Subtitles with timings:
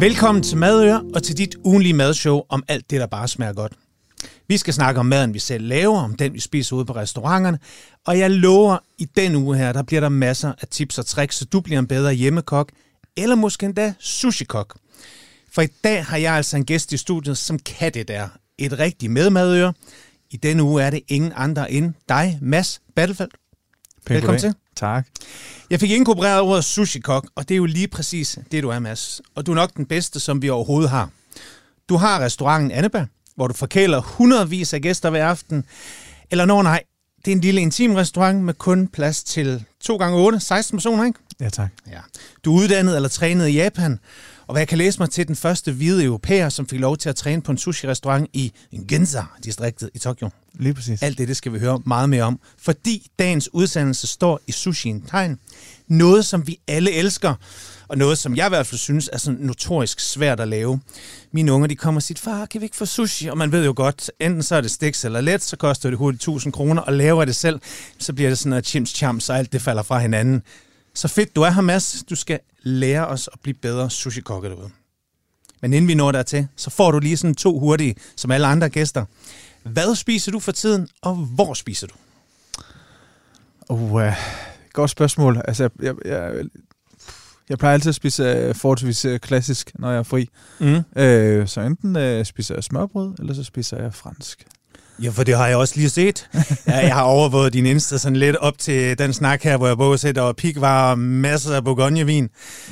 [0.00, 3.72] Velkommen til Madøre og til dit ugenlige madshow om alt det, der bare smager godt.
[4.48, 7.58] Vi skal snakke om maden, vi selv laver, om den, vi spiser ude på restauranterne.
[8.06, 11.36] Og jeg lover, i den uge her, der bliver der masser af tips og tricks,
[11.36, 12.72] så du bliver en bedre hjemmekok,
[13.16, 14.78] eller måske endda sushi-kok.
[15.52, 18.28] For i dag har jeg altså en gæst i studiet, som kan det der.
[18.58, 19.72] Et rigtigt medmadøre.
[20.30, 23.34] I denne uge er det ingen andre end dig, Mads Battlefeldt.
[24.08, 24.54] Velkommen til.
[24.78, 25.06] Tak.
[25.70, 29.20] Jeg fik inkorporeret ordet sushi-kok, og det er jo lige præcis det, du er, Mads.
[29.34, 31.10] Og du er nok den bedste, som vi overhovedet har.
[31.88, 35.64] Du har restauranten Anneba, hvor du forkæler hundredvis af gæster hver aften.
[36.30, 36.82] Eller nå nej,
[37.24, 41.04] det er en lille intim restaurant med kun plads til 2 gange 8 16 personer,
[41.04, 41.18] ikke?
[41.40, 41.70] Ja, tak.
[41.90, 42.00] Ja.
[42.44, 44.00] Du er uddannet eller trænet i Japan,
[44.48, 47.08] og hvad jeg kan læse mig til, den første hvide europæer, som fik lov til
[47.08, 48.52] at træne på en sushi-restaurant i
[48.88, 50.30] Ginza-distriktet i Tokyo.
[50.54, 51.02] Lige præcis.
[51.02, 55.00] Alt det, det skal vi høre meget mere om, fordi dagens udsendelse står i sushien
[55.00, 55.38] tegn.
[55.88, 57.34] Noget, som vi alle elsker,
[57.88, 60.80] og noget, som jeg i hvert fald synes er sådan notorisk svært at lave.
[61.32, 63.26] Mine unger, de kommer og siger, far, kan vi ikke få sushi?
[63.26, 65.98] Og man ved jo godt, enten så er det stiks eller let, så koster det
[65.98, 67.60] hurtigt 1000 kroner, og laver det selv,
[67.98, 70.42] så bliver det sådan noget chims chams, og alt det falder fra hinanden.
[70.94, 72.04] Så fedt, du er her, Mads.
[72.10, 74.70] Du skal lære os at blive bedre sushi-kokke derude.
[75.62, 78.68] Men inden vi når dertil, så får du lige sådan to hurtige, som alle andre
[78.68, 79.04] gæster.
[79.62, 81.94] Hvad spiser du for tiden, og hvor spiser du?
[83.68, 84.12] Uh, uh,
[84.72, 85.42] godt spørgsmål.
[85.48, 86.44] Altså, jeg, jeg, jeg,
[87.48, 90.28] jeg plejer altid at spise uh, forholdsvis uh, klassisk, når jeg er fri.
[90.58, 90.74] Mm.
[90.76, 94.46] Uh, så enten uh, spiser jeg smørbrød, eller så spiser jeg fransk.
[95.02, 96.28] Ja, for det har jeg også lige set.
[96.66, 99.76] Ja, jeg har overvåget din Insta sådan lidt op til den snak her, hvor jeg
[99.76, 102.28] både sætter og pikvarer og masser af Bourgogne-vin.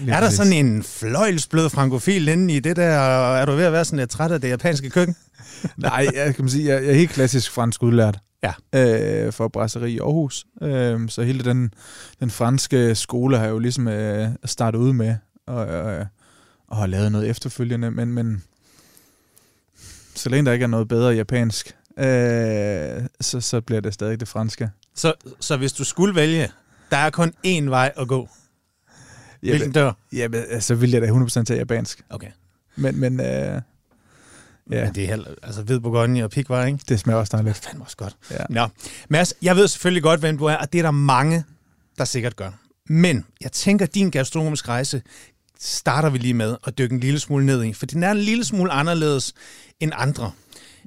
[0.08, 3.72] Er der sådan en fløjlsblød frankofil inde i det der, og er du ved at
[3.72, 5.16] være sådan lidt træt af det japanske køkken?
[5.77, 8.18] Nej, jeg kan man sige, jeg, jeg er helt klassisk fransk udlært.
[8.42, 8.52] Ja.
[9.27, 10.44] Øh, for brasserie i Aarhus.
[10.62, 11.70] Øh, så hele den,
[12.20, 15.14] den franske skole har jeg jo ligesom øh, startet ud med,
[15.46, 16.06] og, øh,
[16.68, 18.42] og har lavet noget efterfølgende, men, men
[20.14, 24.29] så længe der ikke er noget bedre japansk, øh, så, så bliver det stadig det
[24.29, 24.70] franske.
[24.95, 26.48] Så, så hvis du skulle vælge,
[26.90, 28.29] der er kun én vej at gå.
[29.40, 29.92] Hvilken dør?
[30.12, 32.02] Jamen, så vil jeg da 100% tage japansk.
[32.11, 32.30] Okay.
[32.77, 33.61] Men, men øh,
[34.70, 34.84] Ja.
[34.84, 36.79] Men det er heller, altså ved Bourgogne og pikvarer, ikke?
[36.89, 37.64] det smager også Det dejligt.
[37.64, 38.17] fandme også godt.
[38.30, 38.36] Ja.
[38.51, 38.68] Nå,
[39.08, 41.45] Mads, jeg ved selvfølgelig godt, hvem du er, og det er der mange,
[41.98, 42.51] der sikkert gør.
[42.89, 45.02] Men jeg tænker, din gastronomiske rejse
[45.61, 48.18] starter vi lige med at dykke en lille smule ned i, for den er en
[48.18, 49.34] lille smule anderledes
[49.80, 50.33] end andre.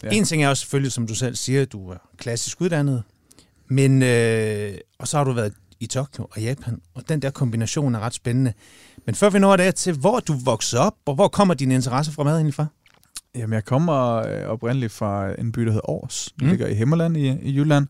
[0.04, 0.10] Ja.
[0.10, 3.04] En ting er jo selvfølgelig, som du selv siger, du er klassisk uddannet,
[3.70, 7.96] men øh, og så har du været i Tokyo og Japan, og den der kombination
[7.96, 8.54] er ret spændende.
[9.06, 12.12] Men før vi når der til, hvor du voksede op, og hvor kommer din interesse
[12.12, 12.66] fra mad egentlig fra?
[13.36, 16.30] Jamen, jeg kommer øh, oprindeligt fra en by, der hedder Aarhus.
[16.40, 16.50] Det Mm.
[16.50, 17.88] ligger i Himmerland i, i Jylland,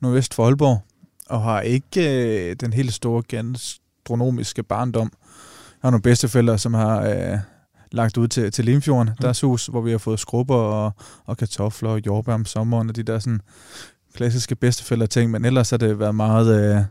[0.00, 0.80] nordvest for Aalborg,
[1.26, 5.10] og har ikke øh, den helt store gastronomiske barndom.
[5.82, 7.38] Jeg har nogle bedsteforældre, som har øh,
[7.92, 9.14] lagt ud til, til Limfjorden, Mm.
[9.22, 10.92] deres hus, hvor vi har fået skrubber og,
[11.24, 13.40] og kartofler og jordbær om sommeren, og de der sådan
[14.14, 16.74] klassiske bedsteforældre ting, men ellers har det været meget...
[16.76, 16.84] Øh,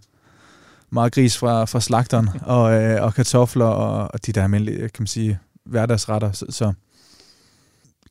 [0.93, 4.89] meget gris fra, fra slagteren, og, øh, og kartofler, og, og de der almindelige, kan
[4.99, 6.31] man sige, hverdagsretter.
[6.31, 6.73] Så, så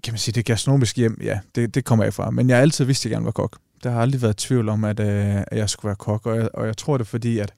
[0.05, 2.31] kan man sige, det gastronomiske hjem, ja, det, det kommer jeg fra.
[2.31, 3.59] Men jeg har altid vidst, at jeg gerne var kok.
[3.85, 6.49] Der har aldrig været tvivl om, at, øh, at jeg skulle være kok, og jeg,
[6.55, 7.53] og jeg tror det er fordi, at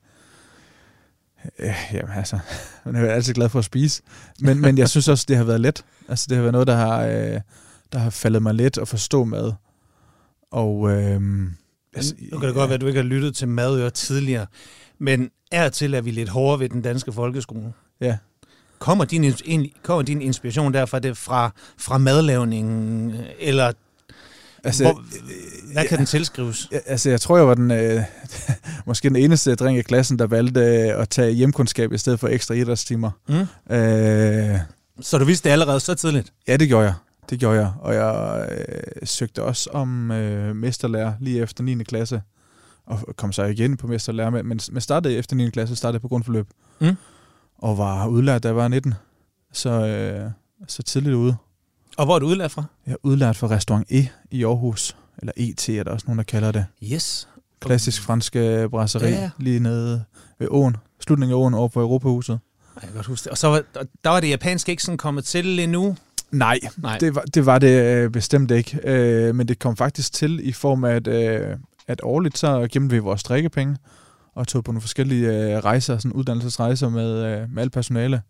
[1.58, 2.38] øh, jamen altså,
[2.84, 4.02] man er jo altid glad for at spise.
[4.40, 5.84] Men, men jeg synes også, det har været let.
[6.08, 7.40] Altså, det har været noget, der har, øh,
[7.92, 9.52] der har faldet mig let at forstå mad.
[10.50, 11.20] Og øh,
[11.94, 14.46] altså, Nu kan det godt være, at du ikke har lyttet til madøre tidligere,
[14.98, 17.72] men er til, at vi er lidt hårdere ved den danske folkeskole.
[18.00, 18.16] Ja.
[18.78, 19.34] Kommer din,
[19.82, 23.72] kommer din inspiration derfra det fra, fra madlavningen, eller
[24.64, 25.02] Altså, hvor,
[25.72, 26.68] hvad kan den tilskrives?
[26.72, 28.02] Ja, Altså, jeg tror, jeg var den, øh,
[28.86, 32.28] måske den eneste dreng i klassen, der valgte øh, at tage hjemkundskab i stedet for
[32.28, 33.10] ekstra idrætstimer.
[33.28, 33.74] Mm?
[33.74, 34.58] Øh,
[35.00, 36.32] Så du vidste det allerede så tidligt?
[36.48, 36.94] ja, det gjorde jeg.
[37.30, 37.72] Det gjorde jeg.
[37.80, 41.84] Og jeg øh, søgte også om øh, mesterlærer lige efter 9.
[41.84, 42.22] klasse.
[42.86, 45.50] Og kom så igen på mesterlærer, men, men men startede efter 9.
[45.50, 46.46] klasse, startede på grundforløb.
[46.80, 46.96] Mm.
[47.58, 48.94] Og var udlært, da jeg var 19.
[49.52, 50.30] Så, øh,
[50.68, 51.36] så tidligt ude.
[51.96, 52.64] Og hvor er du udlært fra?
[52.86, 54.96] Jeg er udlært fra restaurant E i Aarhus.
[55.18, 56.66] Eller ET er der også nogen, der kalder det.
[56.92, 57.28] Yes.
[57.60, 58.32] Klassisk fransk
[58.70, 60.04] brasserie, Ja, lige nede
[60.38, 60.76] ved åen.
[61.00, 62.38] Slutningen af åen over på Europahuset.
[62.74, 63.30] Jeg kan godt huske det.
[63.30, 63.62] Og så var,
[64.04, 65.96] der var det japanske ikke sådan kommet til endnu?
[66.30, 66.98] Nej, Nej.
[66.98, 68.78] det var det, var det øh, bestemt ikke.
[68.84, 71.56] Øh, men det kom faktisk til i form af, at, øh,
[71.88, 73.76] at årligt så gemte vi vores drikkepenge
[74.34, 78.22] og tog på nogle forskellige øh, rejser, sådan uddannelsesrejser med, øh, med alt personale.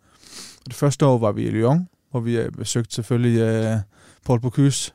[0.57, 3.77] Og det første år var vi i Lyon, hvor vi øh, besøgte selvfølgelig øh,
[4.27, 4.93] Paul Bocuse,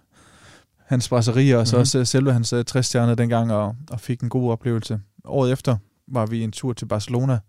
[0.85, 1.79] hans brasserie, og så Mhm.
[1.81, 4.99] også øh, selve hans øh, 60 stjerner dengang, og, og fik en god oplevelse.
[5.25, 5.77] Året efter
[6.07, 7.39] var vi en tur til Barcelona,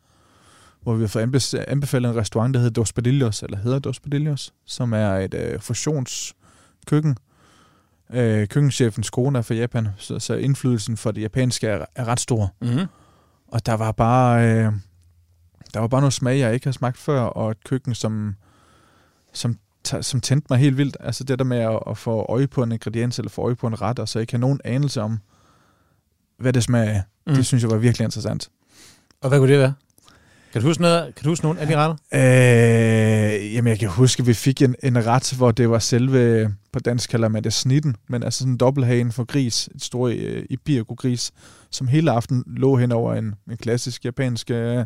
[0.82, 4.00] hvor vi har fået anbe- anbefalet en restaurant, der hedder Dos Padillos, eller hedder Dos
[4.00, 7.16] Padillos, som er et øh, fusionskøkken.
[8.12, 12.20] Øh, køkkenchefens kone er fra Japan, så, så indflydelsen for det japanske er, er ret
[12.20, 12.54] stor.
[12.60, 12.86] Mm-hmm.
[13.48, 14.72] Og der var bare øh,
[15.74, 18.34] der var bare noget smag, jeg ikke har smagt før, og et køkken, som,
[19.38, 19.58] som,
[20.00, 20.96] som tændte mig helt vildt.
[21.00, 23.66] Altså det der med at, at få øje på en ingrediens, eller få øje på
[23.66, 25.18] en ret, og så ikke have nogen anelse om,
[26.38, 27.02] hvad det smager af.
[27.26, 27.34] Mm.
[27.34, 28.50] Det synes jeg var virkelig interessant.
[29.20, 29.74] Og hvad kunne det være?
[30.52, 31.96] Kan du huske, noget, kan du huske nogle af de retter?
[32.14, 36.54] Øh, jamen, jeg kan huske, at vi fik en, en ret, hvor det var selve,
[36.72, 40.12] på dansk kalder man det snitten, men altså sådan en dobbelthagen for gris, et stort
[40.12, 41.32] øh, ibirko-gris,
[41.70, 44.84] som hele aften lå hen over en, en klassisk japansk øh,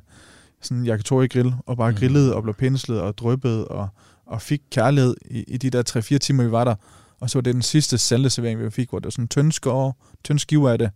[0.62, 1.96] sådan yakitori-grill, og bare mm.
[1.96, 3.88] grillede og blev penslet og dryppet, og,
[4.32, 6.74] og fik kærlighed i, i de der 3-4 timer, vi var der.
[7.20, 9.52] Og så var det den sidste salteservering, vi fik, hvor det var sådan en tynd,
[9.52, 10.90] skår, tynd skive af det,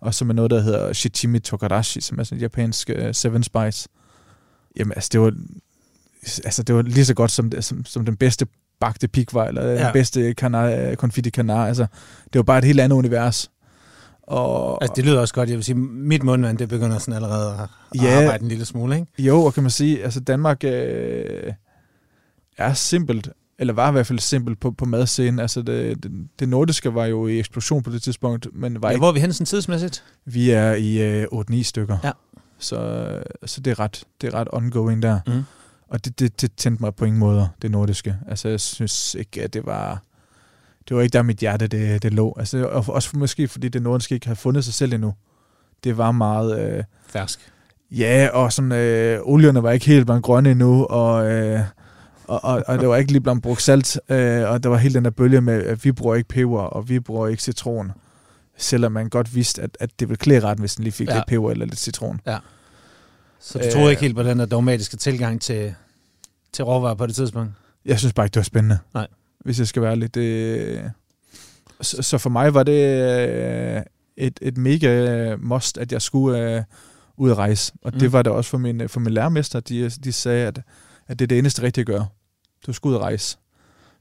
[0.00, 3.42] og så med noget, der hedder shichimi tokarashi, som er sådan en japansk uh, seven
[3.42, 3.88] spice.
[4.76, 5.32] Jamen, altså, det var,
[6.44, 8.46] altså, det var lige så godt som, som, som den bedste
[8.80, 9.84] bagte pikvej, eller ja.
[9.84, 11.66] den bedste kanar, confit kanar.
[11.66, 11.86] Altså,
[12.32, 13.50] det var bare et helt andet univers.
[14.22, 15.48] Og, altså, det lyder også godt.
[15.48, 18.94] Jeg vil sige, mit mundvand, det begynder sådan allerede at, ja, arbejde en lille smule,
[18.94, 19.06] ikke?
[19.18, 21.52] Jo, og kan man sige, altså Danmark øh,
[22.58, 25.38] er simpelt, eller var i hvert fald simpelt på, på madscenen.
[25.38, 28.92] Altså det, det, det nordiske var jo i eksplosion på det tidspunkt, men var ja,
[28.92, 29.00] ikke...
[29.00, 30.04] Hvor er vi henne sådan tidsmæssigt?
[30.24, 31.98] Vi er i øh, 8-9 stykker.
[32.04, 32.10] Ja.
[32.58, 33.08] Så,
[33.46, 35.20] så det, er ret, det er ret ongoing der.
[35.26, 35.42] Mm.
[35.88, 38.16] Og det, det, det tændte mig på ingen måde, det nordiske.
[38.28, 40.02] Altså jeg synes ikke, at det var...
[40.88, 42.36] Det var ikke der, mit hjerte det, det lå.
[42.38, 45.14] Altså, og også måske, fordi det nordiske ikke har fundet sig selv endnu.
[45.84, 46.76] Det var meget...
[46.76, 47.52] Øh, Fersk.
[47.90, 51.60] Ja, og sådan, øh, olierne var ikke helt grønne endnu, og, øh,
[52.24, 54.94] og, og, og det var ikke lige blevet brugt salt, øh, og der var helt
[54.94, 57.92] den der bølge med, at vi bruger ikke peber, og vi bruger ikke citron.
[58.56, 61.14] Selvom man godt vidste, at, at det ville klæde retten, hvis den lige fik ja.
[61.14, 62.20] lidt peber eller lidt citron.
[62.26, 62.38] Ja.
[63.40, 65.74] Så du troede ikke helt på den der dogmatiske tilgang til,
[66.52, 67.52] til råvarer på det tidspunkt?
[67.84, 68.78] Jeg synes bare ikke, det var spændende.
[68.94, 69.06] Nej.
[69.44, 70.14] Hvis jeg skal være lidt...
[70.14, 70.92] Det,
[71.80, 73.02] så, så for mig var det
[73.76, 73.82] øh,
[74.16, 76.62] et, et mega must, at jeg skulle øh,
[77.16, 77.72] ud at rejse.
[77.82, 78.00] Og mm.
[78.00, 79.60] det var det også for min, for min lærermester.
[79.60, 80.60] De, de sagde, at,
[81.08, 82.06] at det er det eneste rigtige at gøre.
[82.66, 83.36] Du skal ud at rejse.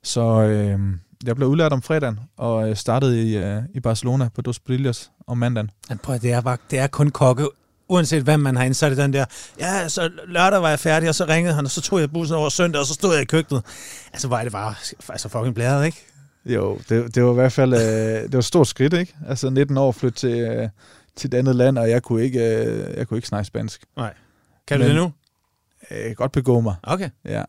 [0.03, 0.79] Så øh,
[1.25, 5.37] jeg blev udlært om fredagen, og startede i, øh, i Barcelona på Dos Brillos om
[5.37, 5.71] mandagen.
[5.89, 7.47] Men prøv, det er, bare, det er kun kokke
[7.91, 9.25] uanset hvad man har ind, så er det den der,
[9.59, 12.37] ja, så lørdag var jeg færdig, og så ringede han, og så tog jeg bussen
[12.37, 13.63] over søndag, og så stod jeg i køkkenet.
[14.13, 14.75] Altså, var det bare
[15.09, 16.05] altså fucking blæret, ikke?
[16.45, 17.79] Jo, det, det var i hvert fald øh,
[18.23, 19.15] det var et stort skridt, ikke?
[19.27, 20.69] Altså 19 år flytte til, øh,
[21.15, 23.85] til et andet land, og jeg kunne ikke, øh, jeg kunne ikke snakke spansk.
[23.97, 24.13] Nej.
[24.67, 25.11] Kan du Men, det nu?
[25.91, 26.75] Jeg kan godt begå mig.
[26.83, 27.09] Okay.
[27.25, 27.43] Ja,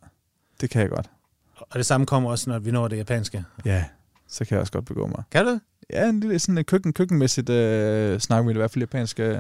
[0.61, 1.11] det kan jeg godt.
[1.57, 3.45] Og det samme kommer også, når vi når det japanske?
[3.65, 3.85] Ja,
[4.29, 5.23] så kan jeg også godt begå mig.
[5.31, 5.59] Kan du
[5.93, 9.39] Ja, en lille sådan en køkken, køkkenmæssigt øh, snakker vi i hvert fald japansk øh,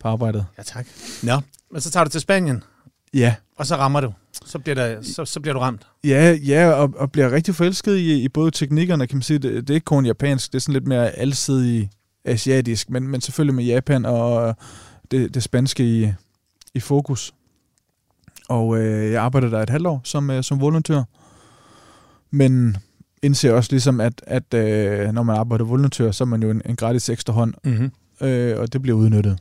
[0.00, 0.46] på arbejdet.
[0.58, 0.86] Ja, tak.
[1.22, 1.40] Nå,
[1.70, 2.62] men så tager du til Spanien.
[3.14, 3.34] Ja.
[3.56, 4.12] Og så rammer du.
[4.44, 5.86] Så bliver, der, så, så bliver du ramt.
[6.04, 9.38] Ja, ja og, og bliver rigtig forelsket i, i både teknikkerne, kan man sige.
[9.38, 11.90] Det, det er ikke kun japansk, det er sådan lidt mere alsidig
[12.24, 14.56] asiatisk, men, men selvfølgelig med Japan og
[15.10, 16.12] det, det spanske i,
[16.74, 17.34] i fokus.
[18.48, 21.02] Og øh, jeg arbejder der et halvt år som, øh, som volontør.
[22.30, 22.76] Men
[23.22, 26.62] indser også ligesom, at, at øh, når man arbejder volontør, så er man jo en,
[26.66, 27.92] en gratis ekstra hånd, mm-hmm.
[28.26, 29.38] øh, og det bliver udnyttet.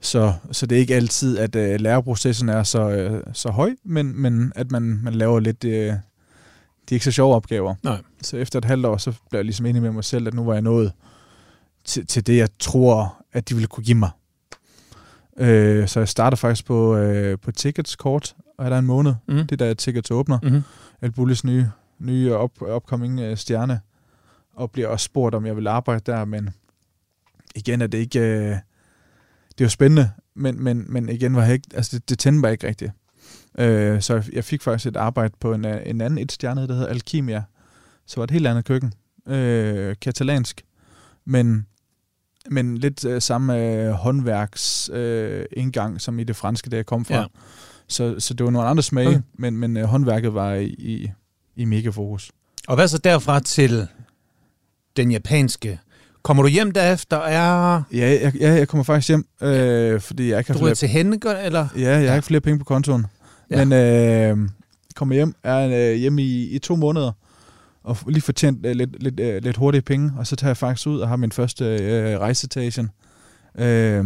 [0.00, 4.22] Så, så det er ikke altid, at øh, læreprocessen er så, øh, så høj, men,
[4.22, 5.92] men at man, man laver lidt øh,
[6.88, 7.74] de ikke så sjove opgaver.
[7.82, 7.98] Nej.
[8.22, 10.44] Så efter et halvt år, så blev jeg ligesom enig med mig selv, at nu
[10.44, 10.92] var jeg nået
[11.84, 14.10] til, til det, jeg tror, at de ville kunne give mig.
[15.38, 19.14] Øh, så jeg starter faktisk på, øh, på Tickets kort, og er der en måned.
[19.28, 19.46] Mm.
[19.46, 20.38] Det der Tickets åbner.
[20.42, 20.62] Mm-hmm.
[21.02, 21.66] El Bullis nye,
[21.98, 23.80] nye op, upcoming øh, stjerne.
[24.52, 26.50] Og bliver også spurgt, om jeg vil arbejde der, men
[27.54, 28.20] igen er det ikke...
[28.20, 28.56] Øh,
[29.48, 32.40] det er jo spændende, men, men, men igen var jeg ikke, altså det, det tændte
[32.40, 32.92] mig ikke rigtigt.
[33.58, 36.74] Øh, så jeg fik faktisk et arbejde på en, øh, en anden et stjerne, der
[36.74, 37.42] hedder Alkimia.
[38.06, 38.92] Så var et helt andet køkken.
[39.26, 40.64] Øh, katalansk.
[41.24, 41.66] Men,
[42.50, 47.04] men lidt øh, samme øh, håndværks øh, indgang, som i det franske, der jeg kom
[47.04, 47.14] fra.
[47.14, 47.24] Ja.
[47.88, 49.20] Så, så det var nogle andre smage, okay.
[49.38, 51.10] men, men øh, håndværket var i, i,
[51.56, 52.30] i mega fokus.
[52.68, 53.86] Og hvad så derfra til
[54.96, 55.78] den japanske
[56.22, 57.16] Kommer du hjem derefter?
[57.16, 57.82] Er...
[57.92, 60.74] Ja, jeg, ja, jeg kommer faktisk hjem, øh, fordi jeg ikke har du flere...
[60.74, 61.68] til hende, eller?
[61.76, 62.08] Ja, jeg ja.
[62.08, 63.06] har ikke flere penge på kontoen.
[63.50, 63.64] Ja.
[63.64, 64.48] Men øh,
[64.94, 67.12] kommer hjem, er øh, hjemme i, i to måneder,
[67.88, 70.86] og lige fortjent øh, lidt, lidt, øh, lidt hurtige penge, og så tager jeg faktisk
[70.86, 72.90] ud og har min første øh, rejsetation,
[73.58, 74.04] øh,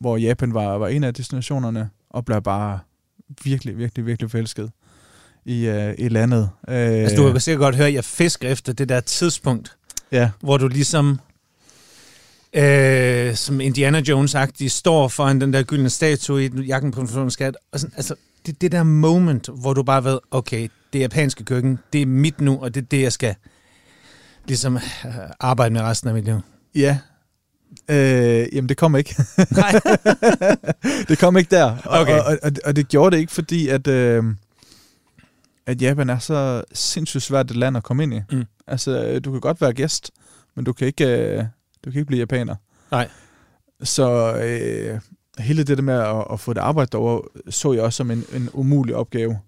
[0.00, 2.78] hvor Japan var, var en af destinationerne, og blev bare
[3.44, 4.70] virkelig, virkelig, virkelig forelsket
[5.44, 6.50] i, øh, i landet.
[6.68, 9.76] Øh, altså, du kan sikkert godt høre, at jeg fisker efter det der tidspunkt,
[10.12, 10.30] ja.
[10.40, 11.20] hvor du ligesom
[12.52, 17.56] øh, som Indiana Jones-agtige, står foran den der gyldne statue i jakken på en skat.
[17.72, 18.14] Og sådan, altså,
[18.46, 22.40] det, det der moment, hvor du bare ved, okay, det japanske køkken, det er mit
[22.40, 23.34] nu, og det er det, jeg skal
[24.46, 24.80] ligesom øh,
[25.40, 26.40] arbejde med resten af mit liv.
[26.74, 26.98] Ja.
[27.90, 29.16] Øh, jamen, det kom ikke.
[29.50, 29.72] Nej.
[31.08, 31.76] det kom ikke der.
[31.84, 32.18] Okay.
[32.18, 34.24] Og, og, og, og det gjorde det ikke, fordi at, øh,
[35.66, 38.20] at Japan er så sindssygt svært et land at komme ind i.
[38.32, 38.44] Mm.
[38.66, 40.10] Altså, du kan godt være gæst,
[40.56, 41.44] men du kan ikke, øh,
[41.84, 42.54] du kan ikke blive japaner.
[42.90, 43.08] Nej.
[43.82, 45.00] Så øh,
[45.38, 48.24] hele det der med at, at få det arbejde derovre, så jeg også som en,
[48.32, 49.38] en umulig opgave.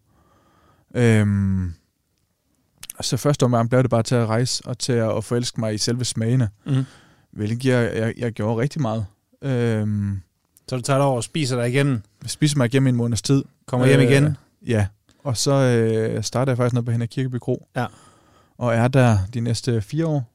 [0.95, 1.73] Øhm,
[3.01, 5.75] så første omgang blev det bare til at rejse og til at, at forelske mig
[5.75, 6.85] i selve smagene, Mm.
[7.33, 9.07] hvilket jeg, jeg, jeg gjorde rigtig meget.
[9.43, 10.21] Øhm,
[10.69, 13.23] Så du tager dig over og spiser dig igen, jeg spiser mig igennem en måneds
[13.23, 13.45] tid.
[13.67, 14.37] kommer hjem Øh, igen.
[14.67, 14.87] Ja,
[15.25, 17.67] og så øh, starter jeg faktisk noget på Henrik Kirkeby Kro.
[17.77, 17.87] Ja.
[18.59, 20.29] Og er der de næste fire år.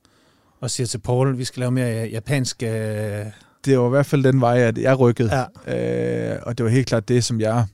[0.61, 2.63] og siger til Paul, vi skal lave mere japansk...
[2.63, 3.25] Øh,
[3.65, 5.45] Det var i hvert fald den vej, at jeg rykkede.
[5.67, 6.33] ja.
[6.35, 7.65] Øh, og det var helt klart det, som jeg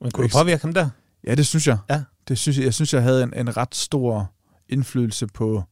[0.00, 0.88] Men kunne du påvirke ham der?
[1.26, 1.78] Ja, det synes jeg.
[1.90, 2.02] Ja.
[2.28, 4.30] Det synes jeg, jeg synes, jeg havde en, en ret stor
[4.68, 5.62] indflydelse på,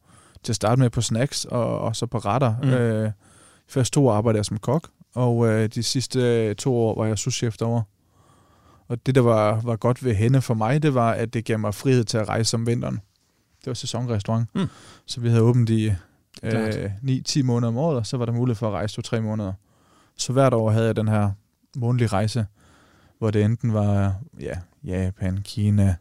[0.42, 2.54] til at starte med på snacks, og, og så på retter.
[2.62, 2.68] Mm.
[2.68, 3.11] Øh,
[3.68, 7.06] først to år arbejdede jeg som kok, og øh, de sidste øh, to år var
[7.06, 7.82] jeg souschef derovre.
[8.88, 11.59] Og det, der var, var godt ved hende for mig, det var, at det gav
[11.59, 13.00] mig frihed til at rejse om vinteren.
[13.61, 14.49] Det var sæsonrestaurant.
[14.54, 14.66] Mm.
[15.06, 15.92] Så vi havde åbent i
[16.42, 19.52] øh, 9-10 måneder om året, og så var der mulighed for at rejse 2-3 måneder.
[20.16, 21.30] Så hvert år havde jeg den her
[21.76, 22.47] månedlige rejse,
[23.18, 25.97] hvor det enten var ja, Japan, Kina.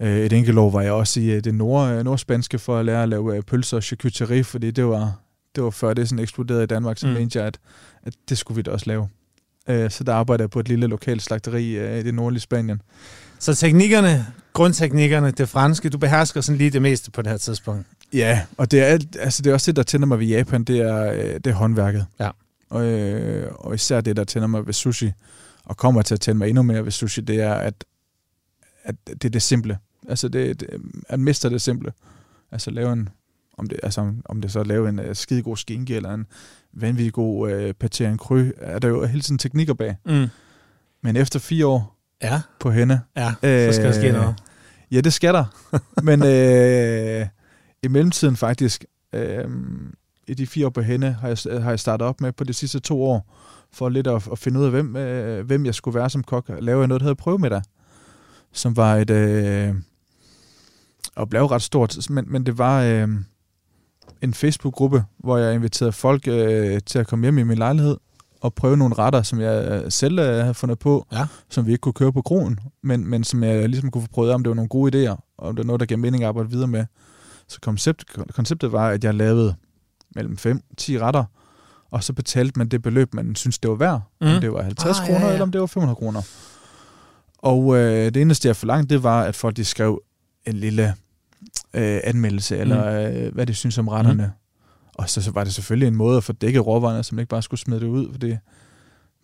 [0.00, 2.84] Øh, et enkelt år var jeg også i øh, det nord, øh, nordspanske for at
[2.84, 5.20] lære at lave pølser og charcuterie, fordi det var,
[5.54, 7.12] det var før det sådan eksploderede i Danmark, så Mm.
[7.12, 7.58] mente jeg, at,
[8.02, 9.08] at det skulle vi da også lave.
[9.90, 12.82] Så der arbejdede jeg på et lille lokalt slagteri i det nordlige Spanien.
[13.38, 17.86] Så teknikkerne, grundteknikkerne, det franske, du behersker sådan lige det meste på det her tidspunkt.
[18.12, 20.78] Ja, og det er, altså det er også det, der tænder mig ved Japan, det
[20.80, 22.06] er, det er håndværket.
[22.20, 22.30] Ja.
[22.70, 22.82] Og,
[23.66, 25.12] og især det, der tænder mig ved sushi,
[25.64, 27.84] og kommer til at tænde mig endnu mere ved sushi, det er, at,
[28.84, 29.78] at det er det simple.
[30.08, 30.68] Altså, det, det,
[31.08, 31.92] at miste det simple.
[32.52, 33.08] Altså, lave en,
[33.58, 36.26] om det, altså, om det så lave en uh, skide god skinke, eller en
[36.72, 39.96] vanvittig god uh, paté en cru, er der jo hele tiden teknikker bag.
[40.06, 40.26] Mm.
[41.02, 44.34] Men efter fire år Ja, på hende, ja, så skal der ske Øh, noget.
[44.90, 45.44] Ja, det skal der.
[46.08, 47.26] Men øh,
[47.82, 49.44] i mellemtiden faktisk, øh,
[50.28, 52.52] i de fire år på hende, har jeg, har jeg startet op med på de
[52.52, 53.34] sidste to år,
[53.72, 56.50] for lidt at, at finde ud af, hvem, øh, hvem jeg skulle være som kok.
[56.60, 57.62] Lave noget, der hedder Prøve med dig,
[58.52, 59.10] som var et...
[59.10, 59.74] Øh,
[61.16, 63.08] og blev ret stort, men, men det var øh,
[64.22, 67.96] en Facebook-gruppe, hvor jeg inviterede folk øh, til at komme hjem i min lejlighed
[68.40, 71.26] og prøve nogle retter, som jeg øh, selv øh, havde fundet på, Ja.
[71.50, 74.32] som vi ikke kunne køre på kronen, men, men som jeg ligesom kunne få prøvet,
[74.32, 76.28] om det var nogle gode idéer, og om det var noget, der gav mening at
[76.28, 76.84] arbejde videre med.
[77.48, 79.54] Så koncept, konceptet var, at jeg lavede
[80.14, 80.44] mellem 5-10
[80.80, 81.24] retter,
[81.90, 84.00] og så betalte man det beløb, man synes, det var værd.
[84.20, 84.26] Mm.
[84.26, 85.32] Om det var 50 Ah, kroner, ja, ja.
[85.32, 86.22] eller om det var 500 kroner.
[87.38, 90.02] Og øh, det eneste, jeg forlangte, det var, at folk de skrev
[90.46, 90.94] en lille
[91.74, 92.60] øh, anmeldelse, Mm.
[92.60, 94.22] eller øh, hvad de synes om retterne.
[94.26, 94.32] Mm.
[94.94, 97.30] Og så, så var det selvfølgelig en måde at få dækket råvarerne, så man ikke
[97.30, 98.38] bare skulle smide det ud, for det,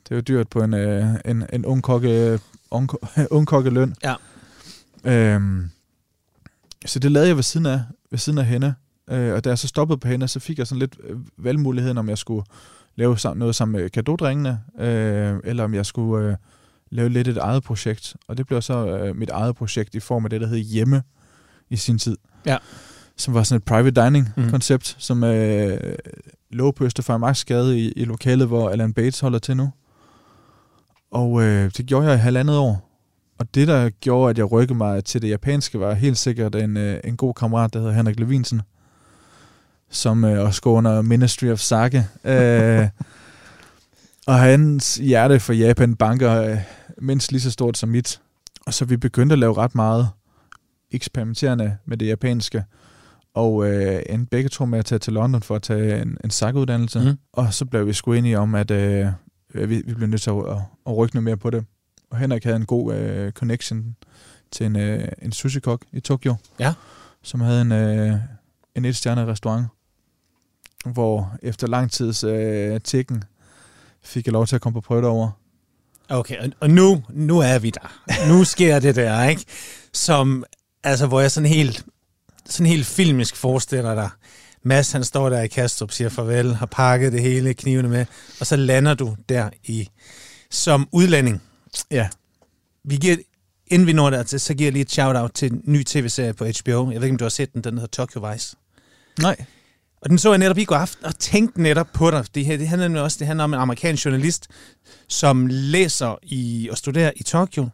[0.05, 2.41] det er jo dyrt på en, øh, en, en ung, kokke,
[2.71, 2.91] ung,
[3.31, 3.95] ung kokkeløn.
[4.05, 4.15] Ja.
[5.05, 5.71] Øhm,
[6.87, 8.75] så det lavede jeg ved siden af, ved siden af hende.
[9.11, 11.99] Øh, og da jeg så stoppede på hende, så fik jeg sådan lidt øh, valgmuligheden,
[11.99, 12.45] om jeg skulle
[12.97, 16.37] lave sam- noget sammen med kadodringene, øh, eller om jeg skulle øh,
[16.91, 18.17] lave lidt et eget projekt.
[18.29, 21.03] Og det blev så øh, mit eget projekt i form af det, der hed Hjemme
[21.71, 22.17] i sin tid.
[22.47, 22.57] Ja.
[23.17, 24.51] Som var sådan et private dining Mhm.
[24.51, 25.95] koncept, som øh,
[26.51, 29.73] lå på Østerfejmarksgade i, i lokalet, hvor Alan Bates holder til nu.
[31.11, 32.91] Og øh, det gjorde jeg i halvandet år.
[33.39, 36.77] Og det, der gjorde, at jeg rykkede mig til det japanske, var helt sikkert en,
[36.77, 38.63] øh, en god kammerat, der hedder Henrik Levinsen,
[39.91, 42.07] som øh, også går under Ministry of Sake.
[42.25, 42.89] Øh,
[44.27, 46.59] og hans hjerte for Japan banker øh,
[46.99, 48.21] mindst lige så stort som mit.
[48.67, 50.09] Og så vi begyndte at lave ret meget
[50.91, 52.65] eksperimenterende med det japanske.
[53.35, 56.31] Og øh, endte begge to med at tage til London for at tage en, en
[56.31, 57.01] SAK-uddannelse.
[57.01, 57.19] Mm.
[57.33, 59.07] Og så blev vi sgu enige om, at øh,
[59.55, 61.65] vi, vi blev nødt til at, at, at rykke noget mere på det.
[62.11, 63.97] Og Henrik havde en god øh, connection
[64.51, 66.35] til en, øh, en sushi-kok i Tokyo.
[66.61, 66.75] Ja.
[67.23, 68.15] Som havde en, øh,
[68.75, 69.67] en et-stjernet restaurant,
[70.87, 73.25] hvor efter lang tids øh, tikken
[74.05, 75.33] fik jeg lov til at komme på prøve derovre.
[76.09, 78.29] Okay, og, og nu, nu er vi der.
[78.29, 79.45] Nu sker det der, ikke?
[79.93, 80.45] Som,
[80.85, 81.85] altså, hvor jeg sådan helt,
[82.47, 84.11] sådan helt filmisk forestiller dig.
[84.63, 88.07] Mads, han står der i Kastrup, siger farvel, har pakket det hele, knivene med,
[88.41, 89.89] og så lander du der i,
[90.51, 91.43] som udlænding.
[91.91, 92.09] Ja.
[92.85, 93.17] Vi giver,
[93.67, 96.45] inden vi når dertil, så giver jeg lige et shout-out til en ny tv-serie på
[96.45, 96.91] HBO.
[96.91, 98.57] Jeg ved ikke, om du har set den, den hedder Tokyo Vice.
[99.21, 99.37] Nej.
[100.05, 102.25] Og den så jeg netop i går aften, og tænkte netop på dig.
[102.35, 104.49] Det her det handler nemlig også det handler om en amerikansk journalist,
[105.09, 107.69] som læser i og studerer i Tokyo,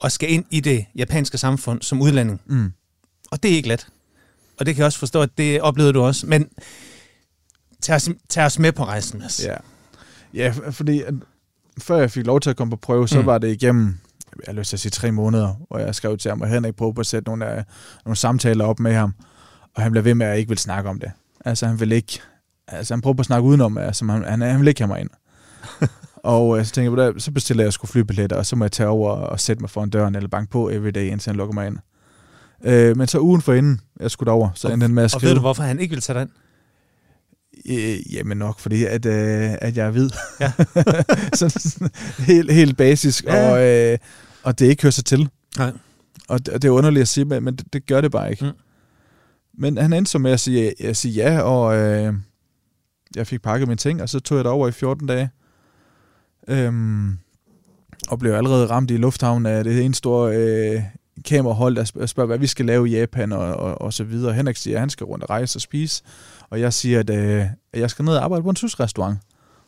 [0.00, 2.40] og skal ind i det japanske samfund som udlænding.
[2.46, 2.72] Mm.
[3.30, 3.86] Og det er ikke let.
[4.58, 6.26] Og det kan jeg også forstå, at det oplevede du også.
[6.26, 6.48] Men
[7.82, 9.44] tag os, tag os med på rejsen, Mads.
[9.44, 9.56] Ja,
[10.34, 11.14] ja fordi at,
[11.80, 13.26] før jeg fik lov til at komme på prøve, så Mm.
[13.26, 13.98] var det igennem,
[14.36, 16.76] jeg har lyst til at sige tre måneder, hvor jeg skrev til ham, og Henrik
[16.76, 17.64] prøvede på at sætte nogle, af,
[18.04, 19.14] nogle samtaler op med ham,
[19.74, 21.10] og han blev ved med at ikke vil snakke om det.
[21.46, 22.20] Altså han vil ikke,
[22.68, 25.00] altså han prøvede på at snakke udenom, altså han, han, han vil ikke have mig
[25.00, 25.10] ind.
[26.34, 28.56] og øh, så tænkte jeg, "Ved du hvad, så bestiller jeg sgu flybilletter, og så
[28.56, 31.36] må jeg tage over og sætte mig foran døren, eller banke på everyday, indtil han
[31.36, 31.76] lukker mig ind.
[32.64, 35.14] Øh, men så ugen for inden, jeg skulle derover, så Og- endte han med at
[35.14, 35.28] Og skrive...
[35.28, 36.30] ved du, hvorfor han ikke vil tage dig ind?
[37.78, 40.10] Øh, jamen nok, fordi at, øh, at jeg er hvid.
[40.40, 40.52] Ja.
[41.38, 43.50] sådan, sådan, helt, helt basisk, Ja.
[43.52, 43.98] og, øh,
[44.42, 45.28] og det ikke hører sig til.
[45.58, 45.72] Nej.
[46.28, 48.30] Og det, og det er underligt at sige, men, men det, det gør det bare
[48.30, 48.44] ikke.
[48.44, 48.50] Mm.
[49.58, 52.14] Men han endte så med at sige, at sige ja, og øh,
[53.16, 55.30] jeg fik pakket mine ting, og så tog jeg derover i 14 dage.
[56.48, 57.18] Øhm,
[58.08, 60.82] og blev allerede ramt i lufthavnen af det ene store øh,
[61.24, 64.32] kamerahold, der sp- spørger, hvad vi skal lave i Japan og, og, og så videre.
[64.32, 66.02] Henrik siger, at han skal rundt og rejse og spise,
[66.50, 69.18] og jeg siger, at, øh, at jeg skal ned og arbejde på en tysk restaurant.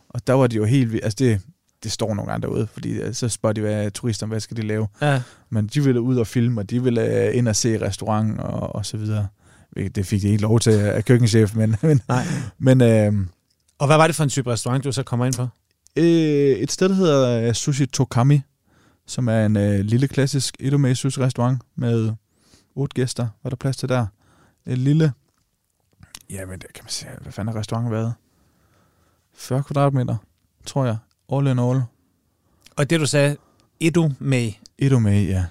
[0.09, 1.41] Og der var de jo helt vildt, altså det,
[1.83, 4.63] det står nogle andre derude, fordi øh, så spørger de, hvad turisterne, hvad skal de
[4.63, 4.89] lave?
[5.03, 5.23] Ja.
[5.51, 8.75] Men de ville ud og filme, og de ville øh, ind og se restaurant og,
[8.75, 9.27] og så videre.
[9.95, 12.25] Det fik de ikke lov til af køkkenchef, men, men, Nej.
[12.59, 13.13] men øh,
[13.79, 15.49] Og hvad var det for en type restaurant, du så kommer ind på?
[15.97, 16.05] øh,
[16.57, 18.41] et sted, der hedder øh, Sushi Tokami,
[19.07, 22.13] som er en øh, lille klassisk edamame sushi restaurant med
[22.75, 24.07] otte gæster, var der plads til der.
[24.67, 25.13] En lille,
[26.31, 28.15] ja, men det kan man sige, hvad fanden har restauranten været?
[29.35, 30.17] 40 kvadratmeter,
[30.67, 30.97] tror jeg.
[31.33, 31.83] All in all.
[32.77, 33.37] Og det, du sagde,
[34.19, 35.45] med, Edamame, ja.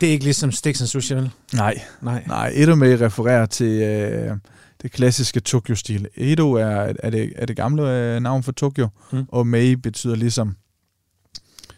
[0.00, 1.30] Det er ikke ligesom Sticks and Sushi, vel?
[1.52, 2.24] Nej, Nej.
[2.26, 4.36] Nej, Edo-me refererer til øh,
[4.82, 6.08] det klassiske Tokyo-stil.
[6.16, 9.24] Edo er, er, det, er det gamle øh, navn for Tokyo, mm.
[9.28, 10.56] og Mei betyder ligesom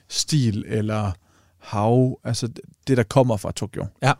[0.08, 1.12] stil eller
[1.58, 2.48] hav, altså
[2.86, 3.86] det, der kommer fra Tokyo.
[4.02, 4.12] Ja.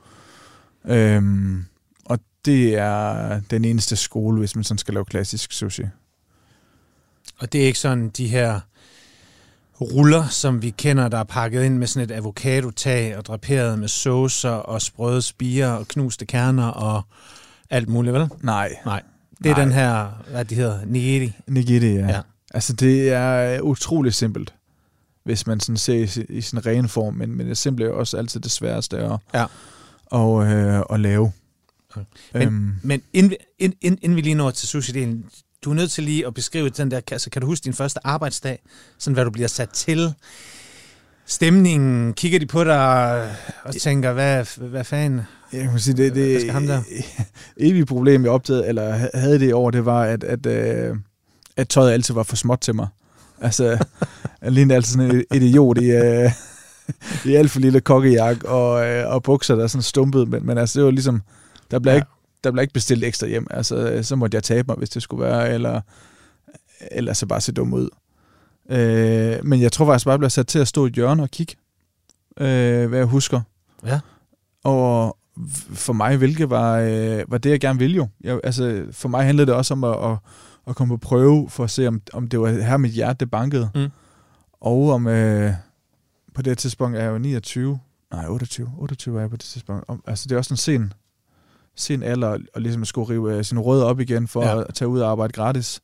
[0.85, 1.65] Øhm,
[2.05, 5.83] og det er den eneste skole, hvis man sådan skal lave klassisk sushi.
[7.39, 8.61] Og det er ikke sådan de her
[9.83, 13.89] ruller, som vi kender, der er pakket ind med sådan et avocado-tag og draperet med
[13.89, 17.03] saucer og sprøde spiger og knuste kerner og
[17.71, 18.29] alt muligt, vel?
[18.43, 19.03] Nej, Nej.
[19.39, 19.65] Det er Nej.
[19.65, 21.33] den her, hvad de hedder, nigiri.
[21.49, 22.07] Nigiri, ja.
[22.09, 22.21] Ja.
[22.55, 24.55] Altså, det er utrolig simpelt,
[25.25, 27.89] hvis man sådan ser i, sin- i sin ren form, men, men det simple er
[27.89, 29.45] jo også altid det sværeste at, Ja.
[30.07, 31.33] og, øh, at lave.
[31.91, 32.05] Okay.
[32.35, 36.05] Men, øhm, Men inden, inden, inden, vi lige når til sushi-delen, du er nødt til
[36.05, 38.63] lige at beskrive den der, altså kan du huske din første arbejdsdag,
[38.99, 40.15] sådan hvad du bliver sat til,
[41.27, 45.21] stemningen, kigger de på dig og tænker, hvad, hvad fanden?
[45.53, 46.83] jeg kan sige, det, det ham der?
[47.57, 50.97] evige problem, jeg opdagede, eller ha- havde det i år, det var, at, at, øh,
[51.57, 52.87] at tøjet altid var for småt til mig.
[53.41, 53.65] Altså,
[54.43, 56.31] jeg lignede altid sådan en idiot i, øh,
[57.33, 60.59] i alt for lille kokkejak og, øh, og bukser, der er sådan stumpet, men, men
[60.59, 61.23] altså, det var ligesom,
[61.71, 61.97] der blev, ja.
[61.97, 62.09] ikke,
[62.45, 63.47] der blev ikke bestilt ekstra hjem.
[63.51, 65.81] Altså, så måtte jeg tabe mig, hvis det skulle være, eller,
[66.91, 67.89] eller så bare se dum ud.
[68.71, 71.23] Øh, men jeg tror faktisk bare, jeg blev sat til at stå i et hjørne
[71.23, 71.55] og kigge,
[72.41, 73.41] øh, hvad jeg husker.
[73.87, 74.01] Ja.
[74.65, 75.17] Og
[75.75, 78.09] for mig, hvilket var, øh, var det, jeg gerne ville jo.
[78.21, 80.17] Jeg, altså, for mig handlede det også om at, at,
[80.67, 83.31] at komme på prøve, for at se, om, om det var her, mit hjerte det
[83.31, 83.71] bankede.
[83.75, 83.89] Mm.
[84.61, 85.53] Og om, øh,
[86.35, 87.79] på det tidspunkt er jeg jo 29,
[88.13, 89.85] nej 28, 28 er jeg på det tidspunkt.
[89.89, 90.93] Om, altså det er også en sen,
[91.77, 94.61] sen alder, og, og ligesom skulle rive øh, sin rødder op igen, for Ja.
[94.61, 95.81] at tage ud og arbejde gratis.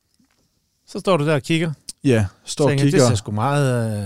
[0.86, 1.72] Så står du der og kigger.
[2.04, 3.08] Ja, står og tænker, Det kigger.
[3.08, 3.96] ser sgu meget...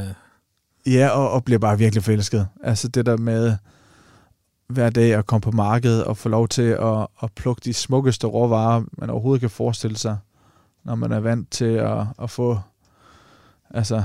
[0.86, 0.94] Øh...
[0.94, 2.48] Ja, og, og bliver bare virkelig forelsket.
[2.62, 3.56] Altså det der med
[4.66, 8.26] hver dag at komme på markedet og få lov til at, at plukke de smukkeste
[8.26, 10.16] råvarer, man overhovedet kan forestille sig,
[10.84, 12.60] når man er vant til at, at få
[13.70, 14.02] altså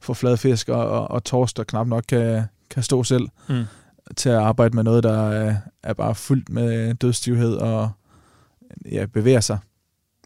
[0.00, 3.64] få flad fisk og, og, og torsk, der knap nok kan, kan stå selv, Mm.
[4.16, 7.90] Til at arbejde med noget, der er, er bare fyldt med dødstivhed og
[8.92, 9.58] ja, bevæger sig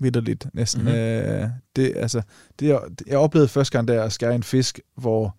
[0.00, 0.82] vidderligt næsten.
[0.82, 0.90] Mhm.
[0.92, 1.04] Mm-hmm.
[1.42, 2.22] Øh, det, altså,
[2.60, 5.36] det, jeg, jeg oplevede første gang, der at skære en fisk, hvor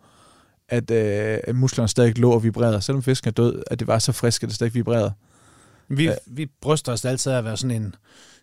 [0.69, 2.81] at, øh, at musklerne stadig lå og vibrerede.
[2.81, 5.13] Selvom fisken er død, at det var så frisk, at det stadig vibrerede.
[5.88, 6.13] Vi, Ja.
[6.27, 7.95] vi bryster os altid af at være sådan en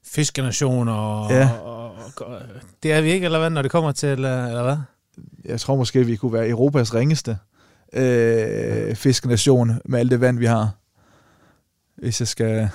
[0.05, 1.51] fiskenation, og, Ja.
[1.65, 2.41] og, og, og
[2.83, 4.77] det er vi ikke, eller hvad, når det kommer til, eller, eller hvad?
[5.45, 7.39] Jeg tror måske, at vi kunne være Europas ringeste
[7.93, 10.71] øh, fiskenation med alt det vand, vi har.
[11.97, 12.69] Hvis jeg skal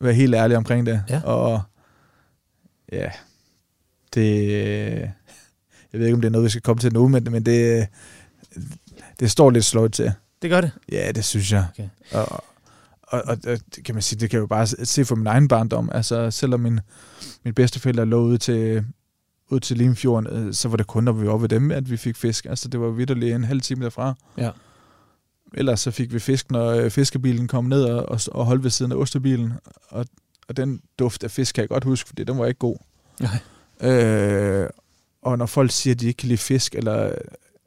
[0.00, 1.02] være helt ærlig omkring det.
[1.08, 1.20] Ja.
[1.24, 1.62] Og
[2.92, 3.10] ja,
[4.14, 5.10] det...
[5.92, 7.88] Jeg ved ikke, om det er noget, vi skal komme til nu, men, men det,
[9.20, 10.12] det står lidt slået til.
[10.42, 10.70] Det gør det.
[10.92, 11.66] Ja, det synes jeg.
[11.72, 11.88] Okay.
[12.12, 12.32] Og,
[13.02, 15.26] og, og, og det kan man sige, det kan jeg jo bare se for min
[15.26, 15.90] egen barndom.
[15.94, 16.80] Altså, selvom min,
[17.44, 18.84] min bedsteforældre lå ud til,
[19.50, 21.96] ud til Limfjorden, øh, så var det kun, når vi var ved dem, at vi
[21.96, 22.44] fik fisk.
[22.44, 24.14] Altså, det var vidderligt en halv time derfra.
[24.38, 24.50] Ja.
[25.54, 28.70] Ellers så fik vi fisk, når øh, fiskebilen kom ned og, og, og holdt ved
[28.70, 29.52] siden af ostebilen.
[29.88, 30.06] Og,
[30.48, 32.76] og den duft af fisk kan jeg godt huske, fordi den var ikke god.
[33.20, 33.90] Nej.
[33.90, 34.68] Øh,
[35.22, 37.12] og når folk siger, at de ikke kan lide fisk, eller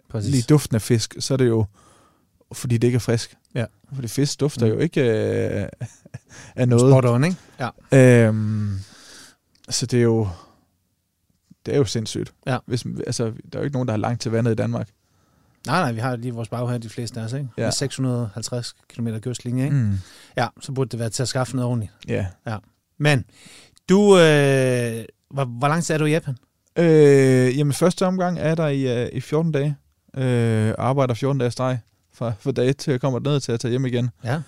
[0.10, 0.32] Præcis.
[0.32, 1.66] lige duften af fisk, så er det jo,
[2.54, 3.36] fordi det ikke er frisk.
[3.56, 3.66] Ja.
[3.96, 4.72] Fordi fisk dufter Mm.
[4.72, 5.68] jo ikke øh,
[6.56, 6.92] af noget.
[6.94, 7.38] Spot on, ikke?
[7.92, 8.28] Ja.
[8.28, 8.80] Øhm,
[9.70, 10.28] så det er jo
[11.66, 12.34] det er jo sindssygt.
[12.48, 12.58] Ja.
[12.66, 14.90] Hvis, altså, der er jo ikke nogen, der har langt til vandet i Danmark.
[15.68, 17.48] Nej, nej, vi har lige vores baghave, de fleste af os, ikke?
[17.58, 17.64] Ja.
[17.64, 19.76] Med 650 km kystlinje, ikke?
[19.76, 19.98] Mm.
[20.38, 21.94] Ja, så burde det være til at skaffe noget ordentligt.
[22.08, 22.58] Ja.
[22.98, 23.26] Men,
[23.90, 26.38] du, øh, hvor, hvor lang tid er du i Japan?
[26.76, 29.76] Øh, jamen, første omgang er der i, uh, i 14 dage.
[30.18, 31.80] Øh, arbejder 14 dage streg
[32.14, 34.10] fra, fra dag til jeg kommer ned til at tage hjem igen.
[34.24, 34.42] Ja.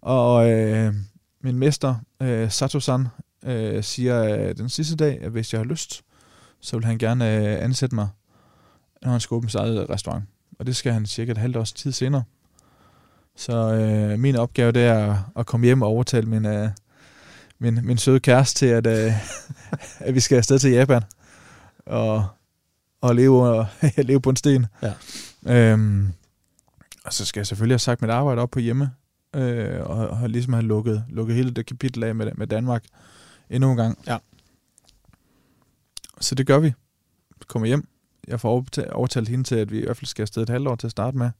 [0.00, 0.94] Og øh,
[1.40, 3.08] min mester, øh, Sato-san,
[3.44, 6.02] øh, siger øh, den sidste dag, at hvis jeg har lyst,
[6.62, 8.08] så vil han gerne øh, ansætte mig,
[9.02, 10.24] når han skal åbne sig eget restaurant.
[10.58, 12.22] Og det skal han cirka et halvt års tid senere.
[13.36, 16.68] Så øh, min opgave det er at komme hjem og overtale min, øh,
[17.58, 19.12] min, min søde kæreste til, at, øh,
[20.06, 21.02] at vi skal afsted til Japan
[21.86, 22.26] og,
[23.00, 24.66] og leve, og, leve på en sten.
[24.82, 24.92] Ja.
[25.46, 26.12] Øhm,
[27.04, 28.90] og så skal jeg selvfølgelig have sagt mit arbejde op på hjemme,
[29.34, 32.84] øh, og, og ligesom have lukket, lukket hele det kapitel af med, med Danmark
[33.50, 33.98] endnu en gang.
[34.06, 34.18] Ja.
[36.22, 36.66] Så det gør vi.
[37.38, 37.88] Vi kommer hjem.
[38.28, 40.76] Jeg får overtalt, hende til, at vi i hvert fald skal afsted et halvt år
[40.76, 41.30] til at starte med.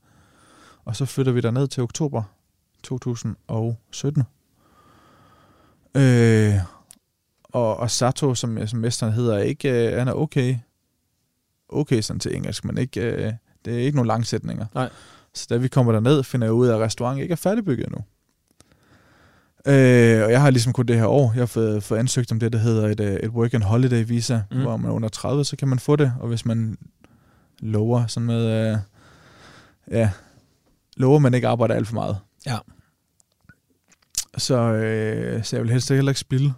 [0.85, 2.23] Og så flytter vi der ned til oktober
[2.83, 4.23] 2017.
[5.95, 6.55] Øh,
[7.45, 10.57] og, og Sato, som, som mesteren hedder, er ikke, øh, han er okay.
[11.69, 13.33] Okay sådan til engelsk, men ikke, øh,
[13.65, 14.67] det er ikke nogen langsætninger.
[14.75, 14.91] Nej.
[15.35, 18.05] Så da vi kommer derned, finder jeg ud af, at restauranten ikke er færdigbygget endnu.
[19.67, 22.41] Øh, og jeg har ligesom kun det her år, jeg har fået, fået ansøgt om
[22.41, 24.61] det, der hedder et, øh, et work and holiday visa, Mm.
[24.61, 26.79] hvor man er under 30, så kan man få det, og hvis man
[27.61, 28.77] lover sådan med, øh,
[29.91, 30.11] ja,
[30.97, 32.17] lover man ikke arbejder alt for meget.
[32.47, 32.59] Ja.
[34.39, 36.53] Så, øh, så jeg vil helst heller ikke spille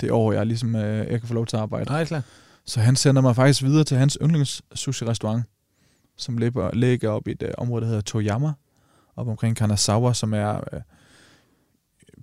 [0.00, 1.90] det år, jeg ligesom, øh, jeg kan få lov til at arbejde.
[1.90, 2.22] Nej, klar.
[2.64, 5.44] Så han sender mig faktisk videre til hans yndlings sushi-restaurant,
[6.16, 8.52] som ligger, ligger op i et uh, område, der hedder Toyama,
[9.16, 10.80] op omkring Kanazawa, som er uh,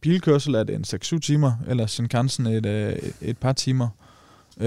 [0.04, 0.86] bilkørsel er det en
[1.16, 3.88] 6-7 timer, eller Shinkansen et, uh, et par timer.
[4.58, 4.66] Uh,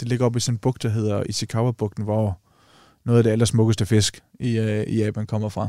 [0.00, 2.38] det ligger op i sådan en bugt, der hedder Ishikawa-bugten, hvor
[3.04, 5.68] noget af det allersmukkeste fisk i, uh, i Japan kommer fra.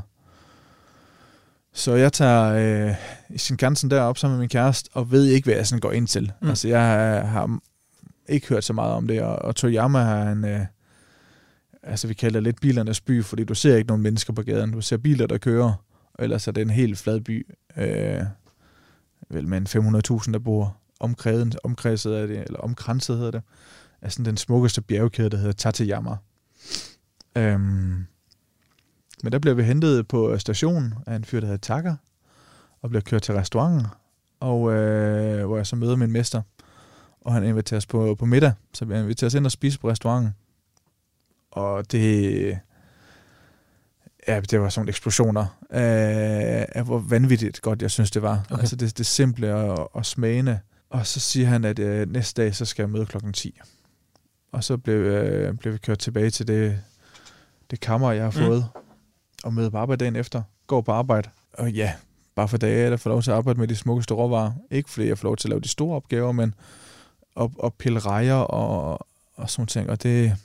[1.73, 2.43] Så jeg tager
[2.89, 2.95] øh,
[3.37, 6.31] Shinkansen derop sammen med min kæreste, og ved ikke, hvad jeg sådan går ind til.
[6.41, 6.49] Mm.
[6.49, 7.59] Altså, jeg øh, har
[8.29, 10.65] ikke hørt så meget om det, og, og Toyama har en, øh,
[11.83, 14.71] altså vi kalder det lidt bilernes by, fordi du ser ikke nogen mennesker på gaden.
[14.71, 15.73] Du ser biler, der kører,
[16.23, 18.23] ellers er det en helt flad by, øh,
[19.29, 23.41] vel med en 500.000, der bor omkredset, omkredset af det, eller omkranset hedder det,
[24.01, 26.15] af sådan den smukkeste bjergkæde, der hedder Tateyama.
[27.35, 28.05] Øhm,
[29.23, 31.95] men der bliver vi hentet på øh, stationen af en fyr, der hedder Takker,
[32.81, 33.87] og bliver kørt til restauranten,
[34.39, 36.41] og øh, hvor jeg så møder min mester,
[37.21, 39.89] og han inviterer os på, på middag, så vi inviterer os ind og spise på
[39.89, 40.35] restauranten.
[41.51, 42.59] Og det,
[44.27, 48.45] ja, det var sådan eksplosioner af, af hvor vanvittigt godt jeg synes, det var.
[48.49, 48.59] Okay.
[48.61, 50.59] Altså det, det simple og, og smagende.
[50.89, 53.59] Og så siger han, at øh, næste dag, så skal jeg møde klokken 10.
[54.51, 56.79] Og så blev, øh, blev vi kørt tilbage til det,
[57.71, 58.45] det kammer, jeg har Mm.
[58.45, 58.65] fået,
[59.43, 60.41] og møde på arbejde dagen efter.
[60.67, 61.29] Går på arbejde.
[61.53, 61.93] Og ja,
[62.35, 64.51] bare for dage, der får lov til at arbejde med de smukkeste råvarer.
[64.71, 66.53] Ikke fordi jeg får lov til at lave de store opgaver, men
[67.39, 69.89] at, at pille rejer og, og sådan ting.
[69.89, 70.37] Og det,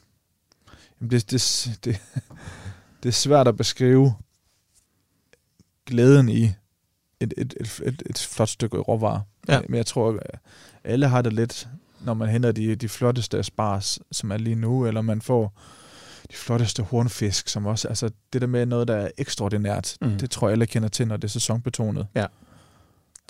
[1.00, 2.00] jamen det, det, det,
[3.02, 4.14] det er svært at beskrive
[5.87, 6.44] glæden i
[7.20, 9.20] et, et, et, et, et flot stykke råvarer.
[9.49, 9.61] Ja.
[9.68, 10.40] Men jeg tror, at
[10.85, 11.68] alle har det lidt,
[12.01, 15.53] når man henter de, de flotteste spars, som er lige nu, eller man får
[16.31, 20.18] de flotteste hornfisk, som også, altså det der med noget, der er ekstraordinært, Mm.
[20.18, 22.07] det tror jeg alle kender til, når det er sæsonbetonet.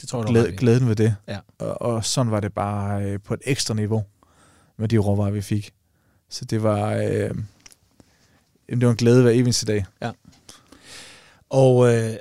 [0.00, 1.16] Det tror jeg, Glæd, glæden ved det.
[1.28, 1.38] Ja.
[1.58, 4.04] Og, og sådan var det bare øh, på et ekstra niveau
[4.76, 5.72] med de råvarer, vi fik.
[6.30, 7.02] Så det var, øh,
[8.68, 9.84] jamen, det var en glæde hver eneste dag.
[11.50, 12.16] Og øh,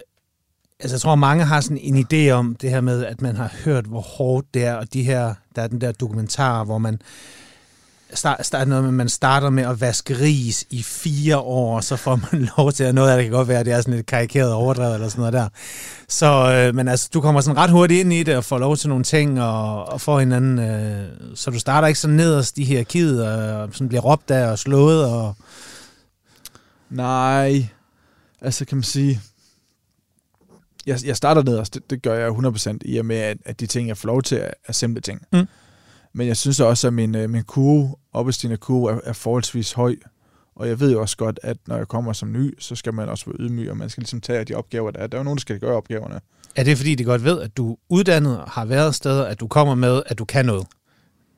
[0.85, 3.51] altså, jeg tror, mange har sådan en idé om det her med, at man har
[3.65, 7.01] hørt, hvor hårdt det er, og de her, der er den der dokumentar, hvor man
[8.13, 11.95] start, start noget med, man starter med at vaske ris i fire år, og så
[11.95, 13.93] får man lov til, at noget af det kan godt være, at det er sådan
[13.93, 15.47] lidt karikeret overdrevet eller sådan noget der.
[16.09, 18.77] Så, øh, men altså, du kommer sådan ret hurtigt ind i det, og får lov
[18.77, 22.63] til nogle ting, og, og får hinanden, øh, så du starter ikke så nederst i
[22.63, 25.35] hierarkiet, og sådan bliver råbt af og slået, og
[26.89, 27.65] Nej,
[28.41, 29.21] altså kan man sige,
[30.85, 33.67] jeg, jeg starter nederst, det, det gør jeg 100% i og med, at, at de
[33.67, 35.21] ting, jeg får lov til, er, er simple ting.
[35.33, 35.47] Mm.
[36.13, 39.95] Men jeg synes også, at min, øh, min kurve, oppestigende kurve, er, er forholdsvis høj.
[40.55, 43.09] Og jeg ved jo også godt, at når jeg kommer som ny, så skal man
[43.09, 45.07] også være ydmyg, og man skal ligesom tage de opgaver, der er.
[45.07, 46.19] Der er jo nogen, der skal gøre opgaverne.
[46.55, 49.47] Er det fordi, de godt ved, at du er uddannet, har været steder, at du
[49.47, 50.67] kommer med, at du kan noget?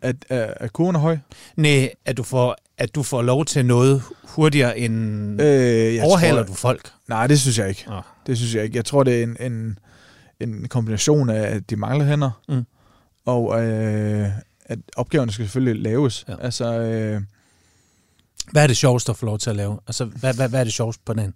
[0.02, 1.18] At, er, er kurven er høj?
[1.56, 5.42] Nej, at du får, at du får lov til noget hurtigere end...
[5.42, 6.92] Øh, jeg Overhaler tror, du folk?
[7.08, 7.86] Nej, det synes jeg ikke.
[7.88, 8.02] Oh.
[8.28, 8.76] Det synes jeg ikke.
[8.76, 9.80] Jeg tror, det er en, en,
[10.40, 12.66] en kombination af, at de mangler hænder, Mm.
[13.26, 14.28] og øh,
[14.66, 16.26] at opgaverne skal selvfølgelig laves.
[16.28, 16.36] Ja.
[16.42, 17.22] Altså, øh,
[18.52, 19.80] Hvad er det sjoveste at få lov til at lave?
[19.88, 21.34] Altså, hvad, hvad, hvad er det sjoveste på den?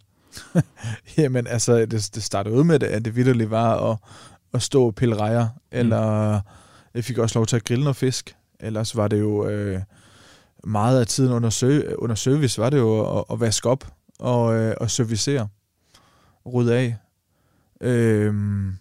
[1.17, 3.97] jamen, altså, det, det startede ud med, det, at det vidderligt var at,
[4.53, 6.39] at stå og pille rejer, eller
[6.93, 8.35] jeg fik også lov til at grille noget fisk.
[8.59, 9.81] Ellers var det jo øh,
[10.63, 14.55] meget af tiden under, sø, under service, var det jo at, at vaske op og,
[14.55, 15.47] øh, og servicere,
[16.45, 16.97] rydde af.
[17.81, 18.73] Øhm,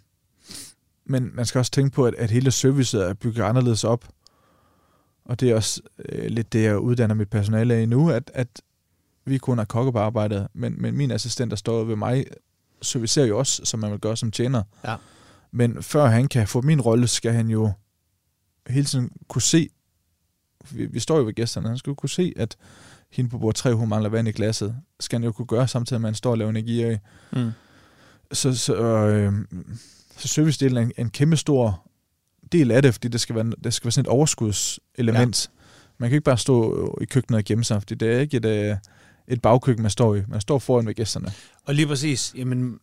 [1.04, 4.08] men man skal også tænke på, at, at hele servicet er bygget anderledes op.
[5.24, 8.62] Og det er også øh, lidt det, jeg uddanner mit personale af nu, at, at
[9.24, 12.24] vi kun er kokke på arbejdet, men, men min assistent, der står ved mig,
[12.82, 14.62] servicerer jo også, som man vil gøre som tjener.
[14.84, 14.96] Ja.
[15.52, 17.72] Men før han kan få min rolle, skal han jo
[18.66, 19.68] hele tiden kunne se,
[20.70, 22.56] vi, vi står jo ved gæsterne, han skal jo kunne se, at
[23.10, 24.76] hende på bord 3, hun mangler vand i glasset.
[25.00, 27.00] Skal han jo kunne gøre, samtidig med, at han står og laver energi af.
[27.32, 27.50] Mm.
[28.32, 29.32] Så, så, øh,
[30.16, 31.90] så servicedelen er en, en kæmpe stor
[32.52, 35.50] del af det, fordi det skal være, det skal være sådan et overskudselement.
[35.54, 35.60] Ja.
[35.98, 38.44] Man kan ikke bare stå i køkkenet og gemme sig, fordi det er ikke et,
[38.44, 38.76] øh,
[39.28, 40.22] et bagkøkken, man står i.
[40.28, 41.32] Man står foran ved gæsterne.
[41.64, 42.78] Og lige præcis, jamen,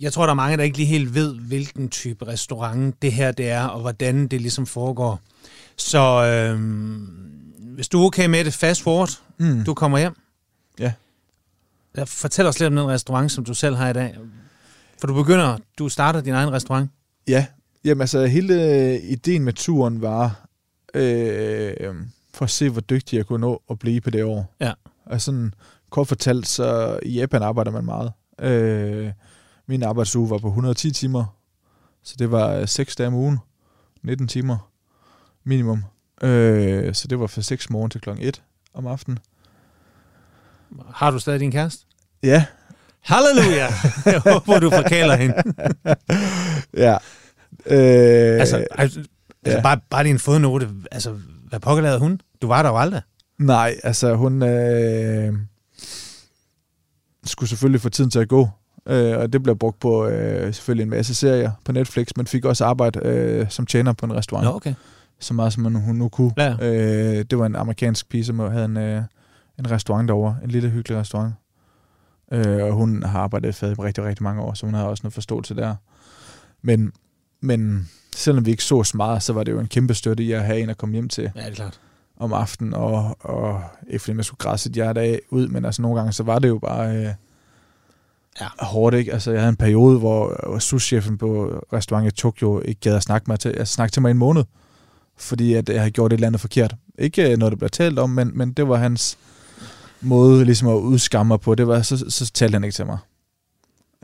[0.00, 3.32] jeg tror, der er mange, der ikke lige helt ved, hvilken type restaurant det her
[3.32, 5.20] det er, og hvordan det ligesom foregår.
[5.78, 6.96] Så øhm,
[7.74, 9.64] hvis du er okay med det, fast forward, Mm.
[9.64, 10.16] du kommer hjem.
[10.78, 10.92] Ja.
[12.04, 14.18] Fortæl os lidt om den restaurant, som du selv har i dag.
[15.00, 16.90] For du begynder, du starter din egen restaurant.
[17.28, 17.46] Ja,
[17.84, 20.46] jamen altså hele øh, ideen med turen var
[20.94, 21.94] øh,
[22.34, 24.54] for at se, hvor dygtig jeg kunne nå at blive på det år.
[24.60, 24.72] Ja.
[25.06, 25.54] Og sådan
[25.90, 28.12] kort fortalt, så i Japan arbejder man meget.
[28.40, 29.12] Øh,
[29.66, 31.24] min arbejdsuge var på 110 timer,
[32.02, 33.38] så det var 6 dage om ugen,
[34.02, 34.70] 19 timer
[35.46, 35.84] minimum.
[36.22, 38.42] Øh, så det var fra 6 morgen til klokken 1
[38.74, 39.18] om aftenen.
[40.94, 41.86] Har du stadig din kæreste?
[42.22, 42.44] Ja,
[43.06, 43.66] Halleluja!
[44.12, 45.34] jeg håber, du forkæler hende.
[46.86, 46.96] ja.
[47.66, 49.00] Øh, altså, altså,
[49.46, 49.62] ja.
[49.62, 50.68] bare, bare en fodnote.
[50.90, 51.16] Altså,
[51.48, 52.20] hvad pokker lavede hun?
[52.42, 53.02] Du var der jo aldrig.
[53.38, 55.34] Nej, altså hun øh,
[57.24, 58.48] skulle selvfølgelig få tiden til at gå,
[58.86, 62.44] øh, og det blev brugt på øh, selvfølgelig en masse serier på Netflix, men fik
[62.44, 64.74] også arbejde øh, som tjener på en restaurant, Nå, okay.
[65.20, 66.32] Så meget som hun nu kunne.
[66.36, 66.56] Ja.
[66.60, 69.02] Øh, det var en amerikansk pige, som havde en, øh,
[69.58, 71.34] en restaurant derovre, en lille hyggelig restaurant.
[72.32, 74.84] Øh, og hun har arbejdet i fadet i rigtig, rigtig mange år, så hun har
[74.84, 75.74] også noget forståelse der.
[76.62, 76.92] Men,
[77.40, 80.44] men selvom vi ikke så meget, så var det jo en kæmpe støtte i at
[80.44, 81.80] have en at komme hjem til Ja, det er klart.
[82.16, 85.82] om aftenen, og, og ikke fordi man skulle græsse et hjerte af ud, men altså
[85.82, 87.12] nogle gange, så var det jo bare øh,
[88.40, 88.46] Ja.
[88.58, 89.12] hårdt, ikke?
[89.12, 93.02] Altså jeg havde en periode, hvor, hvor souschefen på restaurant i Tokyo ikke gad at
[93.02, 94.44] snakke, mig til, altså, snakke til mig en måned,
[95.18, 96.74] fordi at jeg havde gjort et eller andet forkert.
[96.98, 99.18] Ikke øh, noget, der blev talt om, men, men det var hans
[100.00, 101.54] måde ligesom at udskamme mig på.
[101.54, 102.98] Det var, så, så talte han ikke til mig.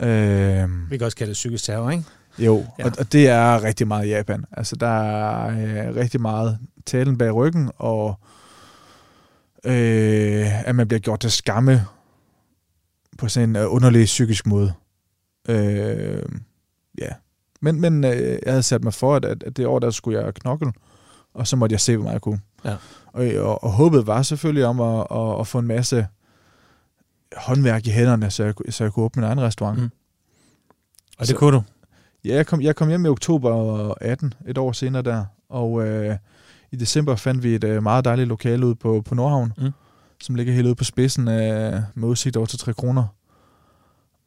[0.00, 2.04] Øh, Vi kan også kalde det psykisk terror, ikke?
[2.38, 2.84] jo, Ja.
[2.84, 4.44] og, og det er rigtig meget i Japan.
[4.52, 5.46] Altså, der er
[5.88, 8.18] øh, rigtig meget talen bag ryggen, og
[9.64, 11.84] øh, at man bliver gjort til skamme
[13.18, 14.72] på sådan en øh, underlig psykisk måde.
[15.48, 16.22] Øh,
[16.98, 17.08] ja.
[17.60, 20.34] Men, men øh, jeg havde sat mig for, at, at det år, der skulle jeg
[20.34, 20.72] knokle,
[21.34, 22.40] og så måtte jeg se, hvor meget jeg kunne.
[22.64, 22.76] Ja.
[23.12, 26.06] Og, og, og håbet var selvfølgelig om at, at, at få en masse
[27.36, 29.78] håndværk i hænderne, så jeg, kunne- så jeg kunne åbne min egen restaurant.
[29.78, 29.84] Mm.
[29.84, 29.90] Og
[31.20, 31.62] det Så- kunne du.
[32.24, 36.16] Ja, jeg kom, jeg kom hjem i oktober 18, et år senere der, og øh,
[36.72, 39.70] i december fandt vi et øh, meget dejligt lokale ude på, på Nordhavn, Mm.
[40.20, 43.04] som ligger helt ude på spidsen øh, med udsigt over til 3 kroner.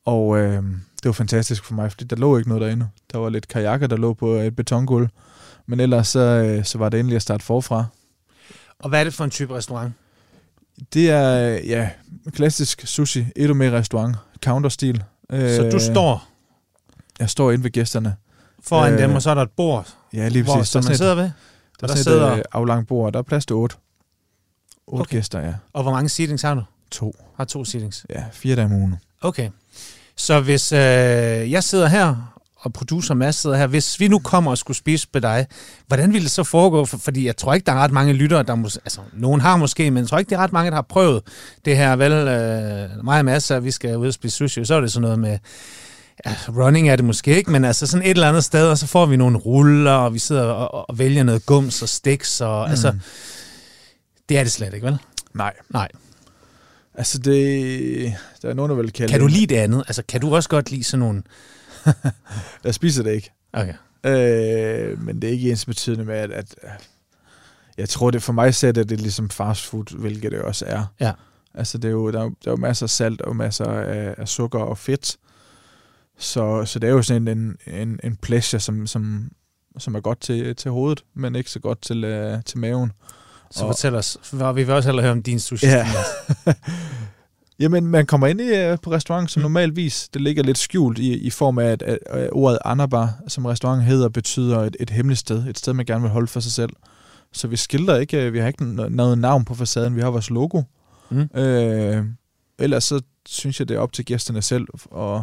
[0.05, 2.87] Og øh, det var fantastisk for mig, fordi der lå ikke noget derinde.
[3.11, 5.07] Der var lidt kajakker, der lå på et betongulv,
[5.67, 7.85] men ellers så, øh, så var det endelig at starte forfra.
[8.79, 9.93] Og hvad er det for en type restaurant?
[10.93, 11.89] Det er, øh, ja,
[12.31, 15.03] klassisk sushi, edome restaurant, counterstil.
[15.29, 16.27] Øh, Så du står
[17.19, 18.15] Jeg står inde ved gæsterne.
[18.63, 20.69] foran Øh, dem, og så er der et bord, Ja, lige hvor præcis.
[20.71, 21.23] som Der er man et- sidder ved.
[21.23, 21.29] Der
[21.83, 23.75] er der sidder- et øh, aflangt bord, der er plads til otte.
[24.87, 25.15] Otte okay.
[25.15, 25.53] gæster, ja.
[25.73, 26.63] Og hvor mange seatings har du?
[26.91, 27.15] To.
[27.37, 28.05] Har to seatings.
[28.09, 28.95] Ja, fire dage om ugen.
[29.21, 29.49] Okay.
[30.15, 30.79] Så hvis øh,
[31.51, 32.34] jeg sidder her,
[32.65, 35.47] og producer Mads sidder her, hvis vi nu kommer og skulle spise med dig,
[35.87, 36.85] hvordan ville det så foregå?
[36.85, 39.57] For, fordi jeg tror ikke, der er ret mange lyttere, der mås- altså, nogen har
[39.57, 41.21] måske, men jeg tror ikke, det er ret mange, der har prøvet
[41.65, 41.95] det her.
[41.95, 45.01] Vel, øh, mig og Mads, vi skal ud og spise sushi, så er det sådan
[45.01, 45.37] noget med,
[46.25, 48.87] ja, running er det måske ikke, men altså sådan et eller andet sted, og så
[48.87, 52.65] får vi nogle ruller, og vi sidder og, og vælger noget gums og stiks, og
[52.67, 52.71] mm.
[52.71, 52.93] altså,
[54.29, 54.97] det er det slet ikke, vel?
[55.33, 55.53] Nej.
[55.69, 55.87] Nej.
[56.97, 59.83] Altså, det, der er nogen, der vil kalde Kan du lide det andet?
[59.87, 61.23] Altså, kan du også godt lide sådan nogle...
[62.63, 63.31] Jeg spiser det ikke.
[63.53, 63.73] Okay.
[64.05, 66.55] Øh, men det er ikke ens betydende med, at, at
[67.77, 70.85] jeg tror, det for mig selv at det ligesom fast food, hvilket det også er.
[70.99, 71.11] Ja.
[71.53, 73.65] Altså, det er jo, der, er, jo- der er jo masser af salt og masser
[73.65, 75.17] af, af sukker og fedt.
[76.17, 79.31] Så, så det er jo sådan en, en, en pleasure, som, som,
[79.77, 82.91] som er godt til, til hovedet, men ikke så godt til, uh, til maven.
[83.51, 84.17] Så Og- fortæl os,
[84.55, 85.65] vi vil også hellere høre om din sushi.
[85.67, 85.87] Ja.
[87.59, 90.09] Jamen, man kommer ind i, uh, på restaurant som normalvis.
[90.13, 93.83] Det ligger lidt skjult i, i form af, at, at, at ordet Anabar, som restaurant
[93.83, 95.47] hedder, betyder et, et hemmeligt sted.
[95.47, 96.69] Et sted, man gerne vil holde for sig selv.
[97.31, 98.65] Så vi skilter ikke, øh, vi har ikke
[98.95, 100.61] noget navn på facaden, vi har vores logo.
[101.09, 101.39] Mm.
[101.39, 102.05] Øh,
[102.59, 105.21] ellers så synes jeg, det er op til gæsterne selv at,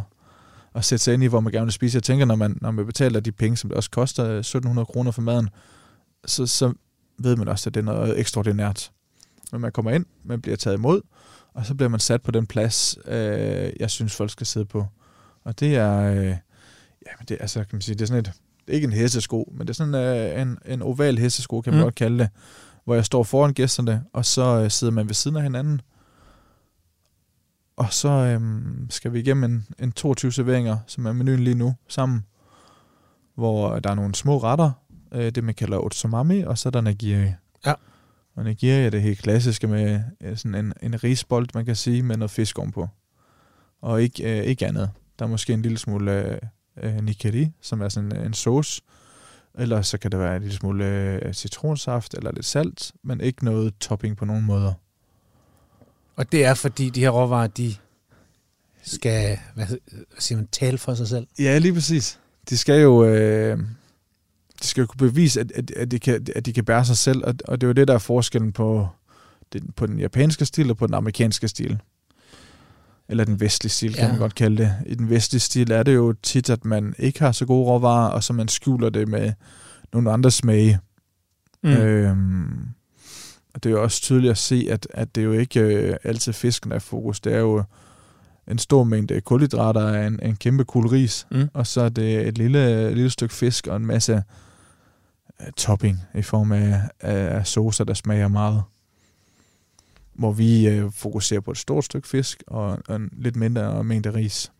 [0.74, 1.96] at sætte sig ind i, hvor man gerne vil spise.
[1.96, 4.86] Jeg tænker, når man, når man betaler de penge, som det også koster, øh, 1700
[4.86, 5.48] kroner for maden,
[6.26, 6.72] så, så
[7.18, 8.90] ved man også, at det er noget ekstraordinært.
[9.52, 11.00] Men man kommer ind, man bliver taget imod,
[11.54, 14.86] og så bliver man sat på den plads, øh, jeg synes, folk skal sidde på.
[15.44, 16.26] Og det er, øh,
[17.06, 18.32] ja, men det, altså, kan man sige, det er sådan et,
[18.68, 21.80] er ikke en hestesko, men det er sådan øh, en, en oval hestesko, kan man
[21.80, 21.84] Mm.
[21.84, 22.28] godt kalde det,
[22.84, 25.80] hvor jeg står foran gæsterne, og så øh, sidder man ved siden af hinanden,
[27.76, 31.74] og så øhm, skal vi igennem en, en 22 serveringer, som er menuen lige nu,
[31.88, 32.24] sammen,
[33.34, 34.70] hvor der er nogle små retter,
[35.12, 37.32] øh, det man kalder otsumami, og så er der nagiri.
[38.34, 40.00] Og nagiri er det helt klassiske med
[40.36, 42.88] sådan en, en risbold, man kan sige, med noget fisk ovenpå.
[43.82, 44.90] Og ikke, øh, ikke andet.
[45.18, 46.38] Der er måske en lille smule øh,
[46.82, 48.82] øh, nikeri, som er sådan en sauce,
[49.54, 53.44] eller så kan det være en lille smule øh, citronsaft eller lidt salt, men ikke
[53.44, 54.72] noget topping på nogen måder.
[56.16, 57.74] Og det er, fordi de her råvarer, de
[58.82, 59.66] skal, hvad
[60.18, 61.26] siger man, tale for sig selv.
[61.38, 62.18] Ja, lige præcis.
[62.50, 63.58] De skal jo, øh,
[64.62, 66.96] de skal jo kunne bevise, at, at, at, de kan, at de kan bære sig
[66.96, 68.88] selv, og, og det er jo det, der er forskellen på
[69.52, 71.80] den, på den japanske stil og på den amerikanske stil.
[73.08, 74.08] Eller den vestlige stil, kan Ja.
[74.08, 74.74] man godt kalde det.
[74.86, 78.10] I den vestlige stil er det jo tit, at man ikke har så gode råvarer,
[78.10, 79.32] og så man skjuler det med
[79.92, 80.78] nogle andre smage.
[81.62, 81.70] Mm.
[81.70, 82.68] Øhm,
[83.54, 85.96] og det er jo også tydeligt at se, at, at det er jo ikke øh,
[86.04, 87.20] altid fisken, er fokus.
[87.20, 87.62] Det er jo
[88.48, 91.48] en stor mængde kulhydrater af en, en kæmpe kul ris, Mm.
[91.54, 94.22] og så er det et lille, et lille stykke fisk og en masse
[95.56, 98.62] topping i form af, af, saucer, der smager meget.
[100.14, 104.14] Hvor vi øh, fokuserer på et stort stykke fisk og, og en lidt mindre mængde
[104.14, 104.52] ris.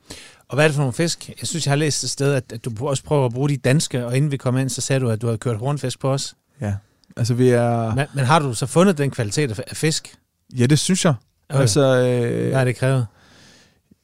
[0.49, 1.29] Og hvad er det for nogle fisk?
[1.29, 3.57] Jeg synes, jeg har læst et sted, at, at du også prøver at bruge de
[3.57, 6.13] danske, og inden vi kom ind, så sagde du, at du havde kørt hornfisk på
[6.13, 6.35] os.
[6.61, 6.75] Ja,
[7.17, 7.95] altså vi er...
[7.95, 10.15] Men, men har du så fundet den kvalitet af, fisk?
[10.59, 11.15] Ja, det synes jeg.
[11.49, 11.61] Okay.
[11.61, 13.07] Altså, øh, Hvad har det krævet?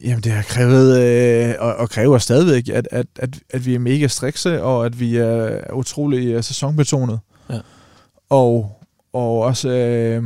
[0.04, 3.78] Jamen, det har krævet, øh, og, og kræver stadigvæk, at, at, at, at vi er
[3.78, 7.20] mega strikse, og at vi er utrolig øh, sæsonbetonet.
[7.50, 7.60] Ja.
[8.30, 8.80] Og,
[9.12, 10.22] og også, øh,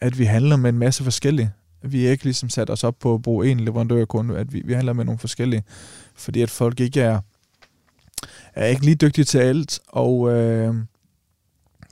[0.00, 1.52] at vi handler med en masse forskellige.
[1.82, 4.62] Vi er ikke ligesom sat os op på at bruge en leverandør kun, at vi,
[4.64, 5.64] vi handler med nogle forskellige,
[6.14, 7.20] fordi at folk ikke er,
[8.54, 10.74] er ikke lige dygtige til alt, og øh,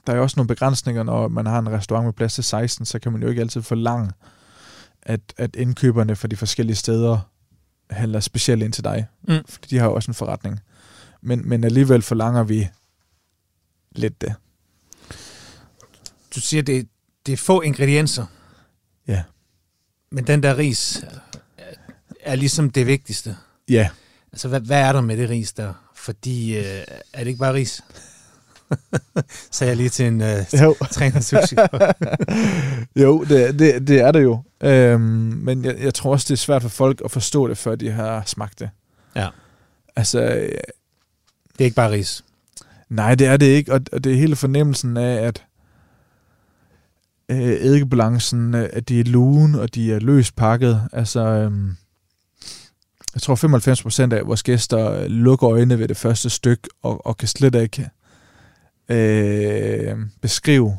[0.07, 2.99] der er også nogle begrænsninger, når man har en restaurant med plads til 16, så
[2.99, 4.11] kan man jo ikke altid forlange,
[5.02, 7.18] at, at indkøberne fra de forskellige steder
[7.90, 9.06] handler specielt ind til dig.
[9.28, 9.34] Mm.
[9.48, 10.60] Fordi de har jo også en forretning.
[11.22, 12.68] Men, men alligevel forlanger vi
[13.92, 14.34] lidt det.
[16.34, 16.88] Du siger, det,
[17.26, 18.26] det er få ingredienser,
[19.06, 19.22] Ja.
[20.10, 21.04] men den der ris
[21.58, 21.70] er,
[22.20, 23.36] er ligesom det vigtigste.
[23.68, 23.88] Ja.
[24.32, 25.72] Altså, hvad, hvad er der med det ris der?
[25.94, 26.64] Fordi, øh,
[27.12, 27.82] er det ikke bare ris?
[29.50, 30.74] Sagde jeg lige til en øh, Jo.
[30.92, 31.56] træner sushi.
[32.96, 34.42] jo, det, det, det er det jo.
[34.62, 35.00] Øhm,
[35.42, 37.90] men jeg, jeg tror også, det er svært for folk at forstå det, før de
[37.90, 38.70] har smagt det.
[39.16, 39.28] Ja.
[39.96, 40.48] Altså, øh,
[41.52, 42.24] Det er ikke bare ris.
[42.88, 43.72] nej, det er det ikke.
[43.72, 45.44] Og, og det er hele fornemmelsen af, at
[47.30, 50.83] øh, eddikebalancen, øh, at de er lun, og de er løst pakket.
[50.92, 51.76] Altså, øhm,
[53.14, 57.06] jeg tror 95 procent af vores gæster øh, lukker øjnene ved det første stykke, og,
[57.06, 57.88] og kan slet ikke
[58.91, 60.78] øh, beskrive,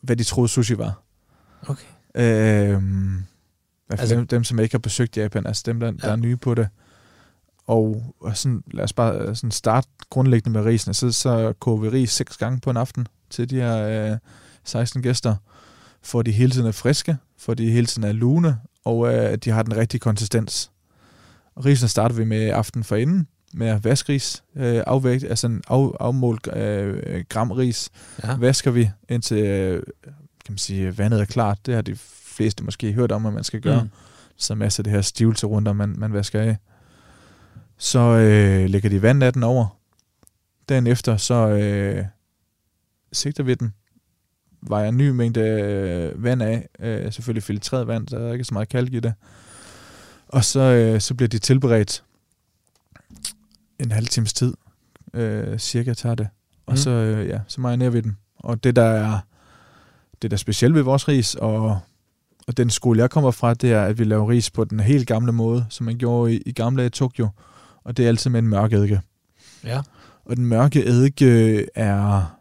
[0.00, 1.02] hvad de troede sushi var.
[1.68, 1.84] Okay.
[2.14, 2.82] Øh,
[3.90, 6.12] altså, dem, dem, som ikke har besøgt Japan, altså dem, der, der Ja.
[6.12, 6.68] er nye på det.
[7.66, 10.94] Og, og sådan, lad os bare øh, sådan starte grundlæggende med risene.
[10.94, 14.18] Så, så koger vi ris seks gange på en aften til de her øh,
[14.64, 15.36] 16 gæster,
[16.02, 19.50] for de hele tiden er friske, for de hele tiden er lune, og øh, de
[19.50, 20.70] har den rigtige konsistens.
[21.54, 25.46] Og risene starter vi med aften for inden, med at vaske ris, øh, afvægt, altså
[25.46, 27.90] en af, afmålt øh, gram ris,
[28.24, 28.36] Ja.
[28.36, 29.82] vasker vi indtil øh,
[30.44, 31.66] kan man sige, vandet er klart.
[31.66, 33.82] Det har de fleste måske hørt om, at man skal gøre.
[33.82, 33.90] Mm.
[34.36, 36.56] Så masser af det her stivelse rundt, man, man vasker af.
[37.78, 39.66] Så øh, lægger de vand af den over.
[40.68, 42.04] Dagen efter, så øh,
[43.12, 43.74] sigter vi den,
[44.62, 48.44] vejer en ny mængde øh, vand af, øh, selvfølgelig filtreret vand, så der er ikke
[48.44, 49.14] så meget kalk i det.
[50.28, 52.02] Og så, øh, så bliver de tilberedt
[53.80, 54.54] en halv times tid,
[55.14, 56.28] øh, cirka tager det.
[56.66, 56.76] Og mm.
[56.76, 58.16] så, øh, ja, så marinerer vi den.
[58.36, 59.18] Og det, der er
[60.22, 61.80] det, der er specielt ved vores ris, og,
[62.46, 65.06] og den skole, jeg kommer fra, det er, at vi laver ris på den helt
[65.06, 67.28] gamle måde, som man gjorde i, i gamle i Tokyo.
[67.84, 69.00] Og det er altid med en mørk eddike.
[69.64, 69.82] Ja.
[70.24, 72.36] Og den mørke eddike er,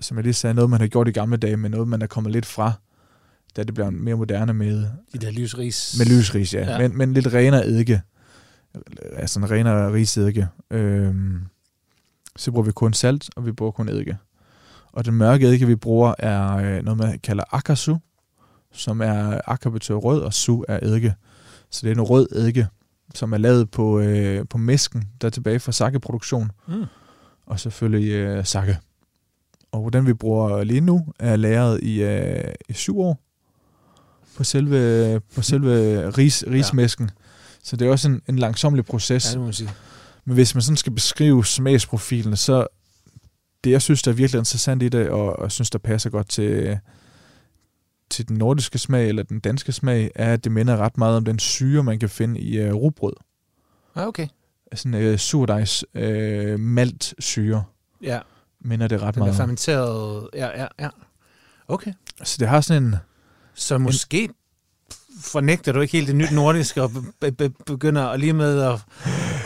[0.00, 2.06] som jeg lige sagde, noget, man har gjort i gamle dage, men noget, man er
[2.06, 2.72] kommet lidt fra,
[3.56, 4.86] da det bliver mere moderne med...
[5.12, 5.94] De der lysris.
[5.98, 6.72] Med lysris, ja.
[6.72, 6.78] ja.
[6.78, 8.02] Men, men lidt renere eddike.
[9.16, 10.48] Altså en renere riseddike.
[10.70, 11.40] Øhm,
[12.36, 14.16] så bruger vi kun salt, og vi bruger kun eddike.
[14.92, 17.96] Og den mørke eddike, vi bruger, er øh, noget, man kalder akasu,
[18.72, 21.14] som er, akka betyder rød, og su er eddike.
[21.70, 22.66] Så det er en rød eddike,
[23.14, 26.50] som er lavet på, øh, på mesken, der er tilbage fra sakkeproduktion.
[26.68, 26.84] Mm.
[27.46, 28.78] Og selvfølgelig øh, sakke.
[29.72, 33.20] Og den vi bruger lige nu, er lagret i, øh, i syv år
[34.36, 37.10] på selve, på selve ris, rismæsken.
[37.10, 37.22] Ja.
[37.62, 39.26] Så det er også en, en langsomlig proces.
[39.26, 39.70] Ja, det må man sige.
[40.24, 42.66] Men hvis man sådan skal beskrive smagsprofilen, så
[43.64, 46.28] det, jeg synes, der er virkelig interessant i det, og, og synes, der passer godt
[46.28, 46.78] til,
[48.10, 51.24] til den nordiske smag, eller den danske smag, er, at det minder ret meget om
[51.24, 53.12] den syre, man kan finde i uh, rugbrød.
[53.96, 54.28] Ja, okay.
[54.74, 57.64] Sådan uh, surdejs uh, malt syre.
[58.02, 58.20] Ja.
[58.60, 59.36] Minder det ret den meget om.
[59.36, 60.88] fermenteret, ja, ja, ja.
[61.68, 61.92] Okay.
[62.22, 62.96] Så det har sådan en...
[63.54, 64.30] Så måske en,
[65.22, 68.74] fornægter du ikke helt det nyt nordiske og be- be- begynder lige med at,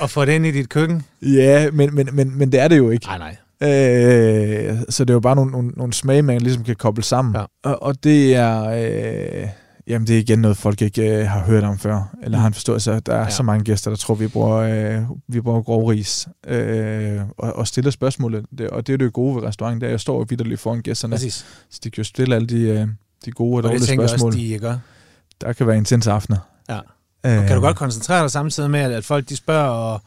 [0.02, 1.02] at få det ind i dit køkken?
[1.22, 3.06] Ja, men, men, men, men det er det jo ikke.
[3.06, 3.36] Nej, nej.
[3.62, 7.34] Øh, så det er jo bare nogle, nogle, nogle smage, man ligesom kan koble sammen.
[7.34, 7.44] Ja.
[7.70, 8.62] Og, og det er...
[8.62, 9.48] Øh,
[9.86, 12.54] jamen, det er igen noget, folk ikke øh, har hørt om før, eller har en
[12.54, 13.30] forståelse Der er ja.
[13.30, 17.68] så mange gæster, der tror, vi bruger, øh, vi bruger grov ris, øh, og, og
[17.68, 18.44] stiller spørgsmålet.
[18.58, 20.80] Det, og det er det gode ved restauranten, det er, at jeg står vidderligt foran
[20.80, 21.12] gæsterne.
[21.14, 21.46] Præcis.
[21.70, 22.86] Så de kan jo stille alle de, øh,
[23.24, 24.28] de gode og, og dårlige spørgsmål.
[24.28, 24.76] Også, de gør.
[25.40, 26.38] Der kan være intense aftener.
[26.68, 26.78] Ja.
[27.24, 30.00] Og kan du godt koncentrere dig samtidig med, at folk de spørger og,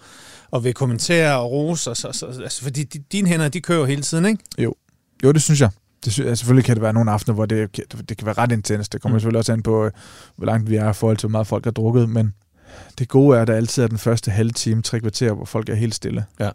[0.52, 1.90] og vil kommentere og rose?
[1.90, 4.44] Og så, så, altså, fordi de, dine hænder, de kører hele tiden, ikke?
[4.58, 4.76] Jo,
[5.24, 5.70] jo det synes jeg.
[6.06, 7.78] Det synes, altså, selvfølgelig kan det være nogle aftener, hvor det,
[8.10, 8.90] det kan være ret intens.
[8.90, 9.20] Det kommer mm.
[9.20, 9.90] selvfølgelig også an på,
[10.36, 12.10] hvor langt vi er i forhold til, hvor meget folk har drukket.
[12.10, 12.34] Men
[13.00, 15.70] det gode er, at der altid er den første halve time, tre kvarter, hvor folk
[15.70, 16.26] er helt stille.
[16.40, 16.50] Ja.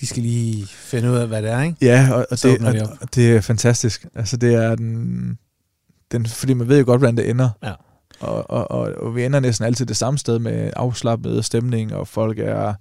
[0.00, 1.76] De skal lige finde ud af, hvad det er, ikke?
[1.80, 4.06] Ja, og, og, det, de og det er fantastisk.
[4.14, 5.38] Altså, det er den,
[6.12, 6.26] den...
[6.26, 7.50] Fordi man ved jo godt, hvordan det ender.
[7.62, 7.72] Ja.
[8.24, 12.08] Og, og, og, og vi ender næsten altid det samme sted med afslappet stemning, og
[12.08, 12.74] folk er...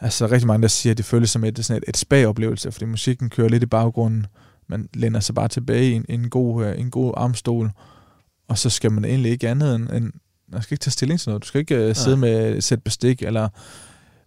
[0.00, 2.84] Altså rigtig mange, der siger, at det føles som et, sådan et, et spa-oplevelse, fordi
[2.84, 4.26] musikken kører lidt i baggrunden.
[4.68, 7.70] Man lænder sig bare tilbage i en, en, god, øh, en god armstol,
[8.48, 9.90] og så skal man egentlig ikke andet end...
[9.90, 10.12] end
[10.48, 11.42] man skal ikke tage stilling til noget.
[11.42, 13.48] Du skal ikke uh, sidde med sæt bestik, eller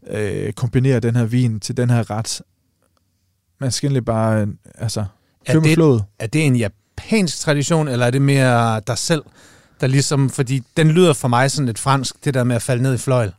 [0.01, 2.41] uh, kombinere den her vin til den her ret.
[3.59, 5.05] Man skal egentlig bare uh, altså,
[5.45, 5.77] er det,
[6.19, 9.23] Er det en japansk tradition, eller er det mere dig selv,
[9.81, 12.83] der ligesom, fordi den lyder for mig sådan lidt fransk, det der med at falde
[12.83, 13.31] ned i fløjl,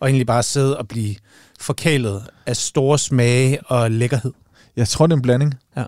[0.00, 1.14] og egentlig bare sidde og blive
[1.60, 4.32] forkælet af store smage og lækkerhed.
[4.76, 5.54] Jeg tror, det er en blanding.
[5.76, 5.84] Ja.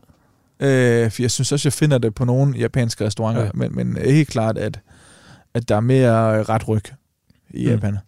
[0.60, 3.50] Øh, for jeg synes også, jeg finder det på nogle japanske restauranter, ja.
[3.54, 4.80] men, men helt klart, at,
[5.54, 6.84] at der er mere ret ryg
[7.50, 7.70] i mm.
[7.70, 7.98] Japan.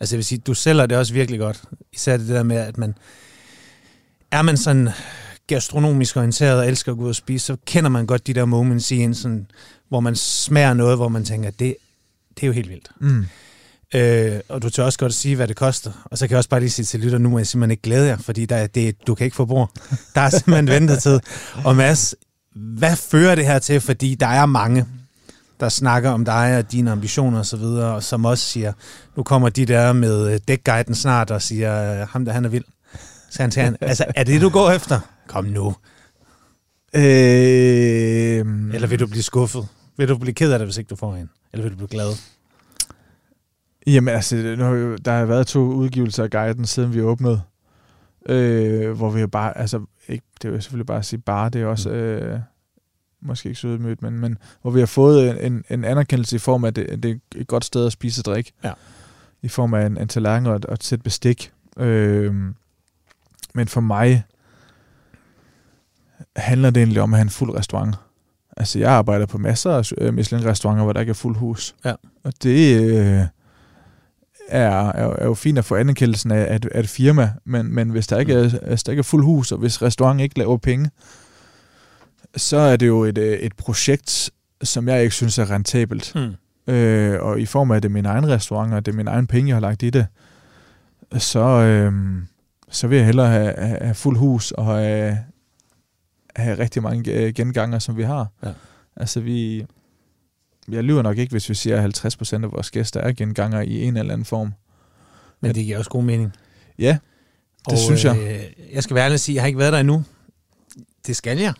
[0.00, 1.62] Altså jeg vil sige, du sælger det også virkelig godt.
[1.92, 2.94] Især det der med, at man
[4.30, 4.88] er man sådan
[5.46, 8.44] gastronomisk orienteret og elsker at gå ud og spise, så kender man godt de der
[8.44, 9.46] moments i en sådan,
[9.92, 11.76] hvor man smager noget, hvor man tænker, det,
[12.34, 12.90] det er jo helt vildt.
[13.00, 13.26] Mm.
[13.94, 15.92] Øh, og du tør også godt sige, hvad det koster.
[16.04, 17.82] Og så kan jeg også bare lige sige til lytter, nu må jeg simpelthen ikke
[17.82, 19.70] glæde jer, fordi der, det, du kan ikke få bord.
[20.14, 21.20] Der er simpelthen ventetid.
[21.64, 22.14] Og Mads,
[22.54, 23.80] hvad fører det her til?
[23.80, 24.86] Fordi der er mange,
[25.60, 28.72] der snakker om dig og dine ambitioner osv., og, og som også siger,
[29.16, 32.64] nu kommer de der med dækguiden snart og siger, ham der han er vild.
[33.30, 35.00] Så han siger, altså er det du går efter?
[35.28, 35.74] Kom nu.
[36.94, 38.44] Øh...
[38.74, 39.68] Eller vil du blive skuffet?
[40.02, 41.30] Vil du blive ked af det, hvis ikke du får en?
[41.52, 42.12] Eller vil du blive glad?
[43.86, 47.42] Jamen altså, nu har jo, der har været to udgivelser af guiden, siden vi åbnede.
[48.26, 51.48] Øh, hvor vi jo bare, altså, ikke, det er jo selvfølgelig bare at sige bare,
[51.48, 51.94] det er også, mm.
[51.94, 52.40] øh,
[53.20, 56.64] måske ikke så udmødt, men, men hvor vi har fået en, en anerkendelse i form
[56.64, 58.52] af, at det, det er et godt sted at spise og drikke.
[58.64, 58.72] Ja.
[59.42, 61.52] I form af en, en tallerken og og et sæt bestik.
[61.78, 62.34] Øh,
[63.54, 64.24] men for mig
[66.36, 67.96] handler det egentlig om at have en fuld restaurant.
[68.56, 71.74] Altså, jeg arbejder på masser af øh, Michelin-restauranter, hvor der ikke er fuld hus.
[71.84, 71.92] Ja.
[72.24, 73.20] Og det øh,
[74.48, 77.90] er, er, er jo fint at få anerkendelsen af, at, at et firma, men, men
[77.90, 80.56] hvis der, ikke er, hvis der ikke er fuld hus, og hvis restauranten ikke laver
[80.56, 80.90] penge,
[82.36, 84.30] så er det jo et, øh, et projekt,
[84.62, 86.12] som jeg ikke synes er rentabelt.
[86.14, 86.72] Mm.
[86.72, 89.08] øh, og i form af, at det er min egen restaurant, og det er min
[89.08, 90.06] egen penge, jeg har lagt i det,
[91.18, 91.92] så, øh,
[92.70, 95.18] så vil jeg hellere have, have, have fuld hus og have,
[96.36, 98.26] have rigtig mange øh, genganger, som vi har.
[98.44, 98.52] Ja.
[98.96, 99.66] Altså vi...
[100.68, 103.82] Jeg lyver nok ikke, hvis vi siger, at 50% af vores gæster er genganger i
[103.82, 104.52] en eller anden form.
[105.40, 106.32] Men det giver også god mening.
[106.78, 106.98] Ja,
[107.64, 108.18] det og, synes jeg.
[108.18, 110.04] Øh, jeg skal være ærlig og sige, at jeg har ikke været der endnu.
[111.06, 111.54] Det skal jeg.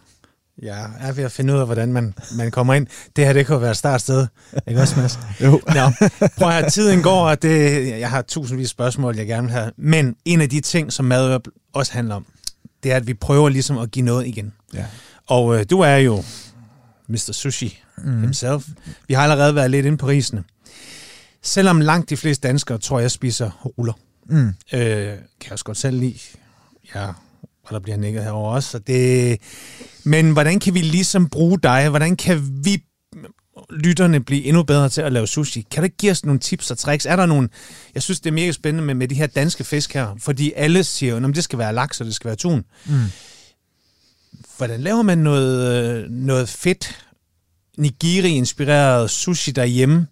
[0.62, 2.86] Jeg er ved at finde ud af, hvordan man, man kommer ind.
[3.16, 4.26] Det her, det kunne være et startsted.
[4.68, 5.18] Ikke også, Mads?
[5.44, 5.50] Jo.
[5.50, 6.08] Nå,
[6.38, 9.52] prøv at høre, tiden går, og det, jeg har tusindvis af spørgsmål, jeg gerne vil
[9.52, 9.72] have.
[9.76, 11.40] Men en af de ting, som mad
[11.72, 12.26] også handler om,
[12.82, 14.52] det er, at vi prøver ligesom at give noget igen.
[14.74, 14.86] Ja.
[15.26, 16.24] Og øh, du er jo
[17.08, 17.30] Mr.
[17.32, 18.20] Sushi mm.
[18.20, 18.68] himself.
[19.08, 20.44] Vi har allerede været lidt inde på risene.
[21.42, 23.92] Selvom langt de fleste danskere, tror jeg, spiser ruller.
[24.26, 24.48] Mm.
[24.48, 26.18] Øh, kan jeg også godt selv lide.
[26.94, 27.08] Ja,
[27.64, 28.70] og der bliver nikket herover også.
[28.70, 29.38] Så det...
[30.04, 31.88] Men hvordan kan vi ligesom bruge dig?
[31.88, 32.84] Hvordan kan vi
[33.70, 35.66] lytterne blive endnu bedre til at lave sushi?
[35.70, 37.06] Kan du give os nogle tips og tricks?
[37.06, 37.48] Er der nogle...
[37.94, 40.84] Jeg synes, det er mega spændende med, med de her danske fisk her, fordi alle
[40.84, 42.64] siger jo, at det skal være laks, og det skal være tun.
[42.86, 42.94] Mm.
[44.56, 47.06] Hvordan laver man noget, øh, noget fedt,
[47.78, 50.06] nigiri-inspireret sushi derhjemme,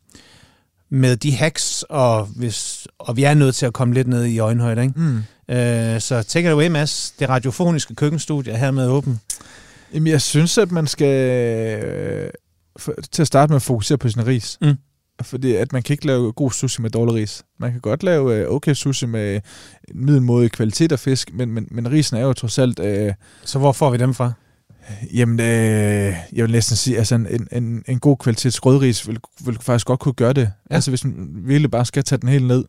[0.90, 4.38] med de hacks, og, hvis, og vi er nødt til at komme lidt ned i
[4.38, 5.00] øjenhøjde, ikke?
[5.00, 5.22] Mm.
[5.54, 7.14] Øh, så take it away, Mads.
[7.18, 9.20] Det radiofoniske køkkenstudie er hermed åben.
[9.94, 11.30] Jamen, jeg synes, at man skal
[11.84, 12.30] øh,
[12.76, 14.58] for, til at starte med at fokusere på sin ris.
[14.60, 14.74] Mm.
[15.22, 17.42] Fordi at man kan ikke lave god sushi med dårlig ris.
[17.58, 19.40] Man kan godt lave øh, okay sushi med
[19.88, 22.78] en middelmodig kvalitet af fisk, men, men, men risen er jo trods alt...
[22.78, 23.14] Øh,
[23.44, 24.32] Så hvor får vi dem fra?
[25.14, 29.58] Jamen, øh, jeg vil næsten sige, altså en, en, en god kvalitets grødris vil, vil
[29.60, 30.52] faktisk godt kunne gøre det.
[30.70, 30.74] Ja.
[30.74, 32.64] Altså hvis man virkelig bare skal tage den helt ned.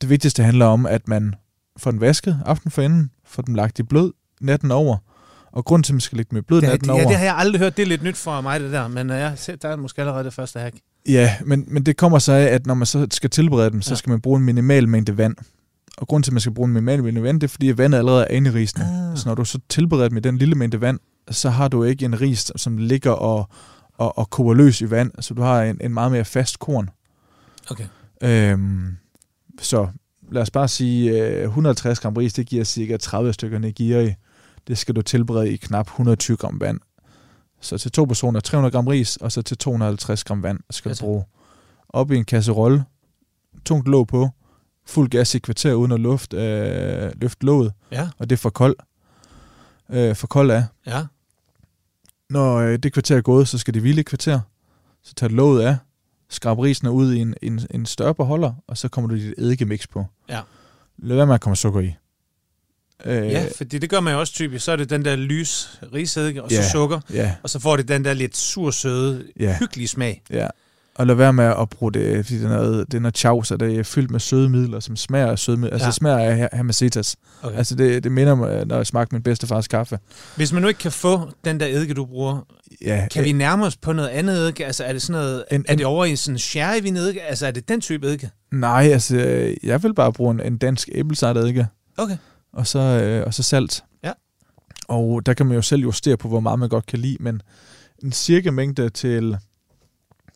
[0.00, 1.34] Det vigtigste handler om, at man
[1.78, 4.96] får den vasket aften for enden, får den lagt i blød natten over.
[5.52, 7.02] Og grund til, at man skal lægge dem i blød Det, natten det, over...
[7.02, 7.76] ja, det har jeg aldrig hørt.
[7.76, 8.88] Det er lidt nyt for mig, det der.
[8.88, 9.32] Men øh, ja,
[9.62, 10.76] der er måske allerede det første hack.
[11.08, 13.90] Ja, men, men det kommer så af, at når man så skal tilberede dem, så
[13.90, 13.96] Ja.
[13.96, 15.36] skal man bruge en minimal mængde vand.
[15.98, 17.98] Og grund til, at man skal bruge en minimal mængde vand, det er, fordi vandet
[17.98, 18.84] allerede er inde i risene.
[19.10, 19.16] Ah.
[19.18, 20.98] Så når du så tilbereder dem i den lille mængde vand,
[21.30, 23.48] så har du ikke en ris, som ligger og,
[23.94, 25.10] og, og koger løs i vand.
[25.20, 26.90] Så du har en, en meget mere fast korn.
[27.70, 27.84] Okay.
[28.22, 28.96] Øhm,
[29.60, 29.88] så
[30.30, 34.14] lad os bare sige, øh, 150 gram ris, det giver cirka 30 stykker nigiri.
[34.68, 36.80] Det skal du tilberede i knap 120 gram vand.
[37.60, 41.02] Så til to personer 300 gram ris, og så til 250 gram vand skal Altså.
[41.04, 41.24] du bruge.
[41.88, 42.84] Op i en kasserolle,
[43.64, 44.28] tungt låg på,
[44.86, 48.50] fuld gas i kvarter uden at luft, øh, løfte låget, Ja, og det er for
[48.50, 48.76] kold.
[49.90, 50.64] Øh, for kold af.
[50.86, 51.04] ja.
[52.30, 54.40] Når øh, det kvarter er gået, så skal det hvile et kvarter.
[55.02, 55.76] Så tager låget af,
[56.28, 59.88] skrab risene ud i en, en, en større beholder, og så kommer du dit eddikemix
[59.88, 60.04] på.
[60.28, 60.40] Ja.
[60.98, 61.94] Lad være med at komme sukker i.
[63.06, 64.64] Øh, Ja, fordi det gør man jo også typisk.
[64.64, 66.68] Så er det den der lys risedike, og så Ja.
[66.68, 67.00] sukker.
[67.12, 69.56] ja, Og så får det den der lidt sursøde, Ja.
[69.58, 70.22] hyggelige smag.
[70.30, 70.46] ja.
[70.94, 73.56] Og lad være med at bruge det, fordi det er noget, det er noget så
[73.60, 75.72] det er fyldt med sødemidler, som smager af sødemidler.
[75.72, 75.88] Altså Ja.
[75.88, 77.16] det smager af hamasetas.
[77.42, 77.56] Okay.
[77.58, 79.98] Altså det, det minder mig, når jeg smagte min bedstefars kaffe.
[80.36, 82.46] Hvis man nu ikke kan få den der eddike, du bruger,
[82.84, 84.66] Ja, kan vi nærme os på noget andet eddike?
[84.66, 87.22] Altså er det sådan noget, En- er det over i sådan sherryvin eddike?
[87.22, 88.30] Altså er det den type eddike?
[88.52, 89.16] Nej, altså
[89.62, 91.66] jeg vil bare bruge en, en dansk æblesejdeddike.
[91.96, 92.16] Okay.
[92.58, 93.84] Og så, øh, og så salt.
[94.04, 94.12] Ja.
[94.88, 97.42] Og der kan man jo selv justere på, hvor meget man godt kan lide, men
[98.02, 99.36] en cirka mængde til,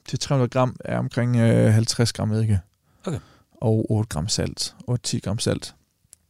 [0.08, 2.60] til 300 gram er omkring øh, 50 gram eddike.
[3.04, 3.18] Okay.
[3.60, 4.74] Og 8 gram salt.
[4.90, 5.74] 8-10 gram salt.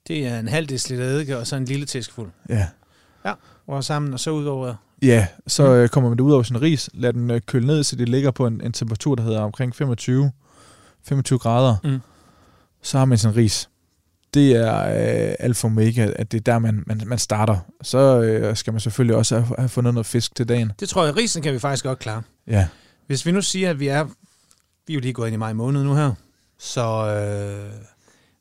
[0.09, 2.31] Det er en halv deciliter eddike, og så en lille teskefuld.
[2.49, 2.67] Ja.
[3.65, 4.75] Hvor sammen, og så ud over...
[5.03, 5.73] Ja, så Mm.
[5.73, 8.09] øh, kommer man det ud over sin ris, lad den øh, køle ned, så det
[8.09, 10.33] ligger på en, en temperatur, der hedder omkring 25,
[11.05, 11.77] 25 grader.
[11.85, 12.01] Mm.
[12.83, 13.69] Så har man sin ris.
[14.35, 14.79] Det er
[15.29, 17.57] øh, alfa omega, at det er der, man, man, man starter.
[17.83, 20.73] Så øh, skal man selvfølgelig også have, have fundet noget fisk til dagen.
[20.81, 22.23] Det tror jeg, risen kan vi faktisk godt klare.
[22.47, 22.69] Ja.
[23.07, 24.05] Hvis vi nu siger, at vi er...
[24.87, 26.15] Vi er jo lige gået ind i maj måned nu her.
[26.59, 27.73] Så øh,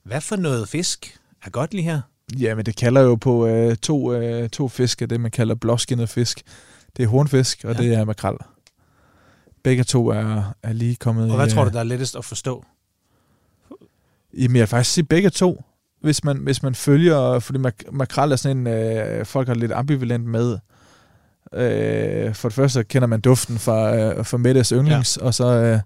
[0.04, 2.02] hvad for noget fisk er godt lige her?
[2.40, 6.10] Ja, men det kalder jo på øh, to, øh, to fisk, det man kalder blåskinnet
[6.10, 6.42] fisk.
[6.98, 7.82] Det er hornfisk, og Ja.
[7.82, 8.38] det er makrel.
[9.64, 12.16] Begge to er, er lige kommet Og hvad i, tror du, øh, der er lettest
[12.16, 12.66] at forstå?
[14.34, 15.64] Jamen, jeg vil faktisk sige begge to.
[16.02, 19.72] Hvis man, hvis man følger, fordi mak- makrel er sådan en, øh, folk er lidt
[19.72, 20.58] ambivalent med.
[21.54, 25.26] Øh, for det første kender man duften fra, øh, fra Mettes yndlings, ja.
[25.26, 25.80] og så, øh,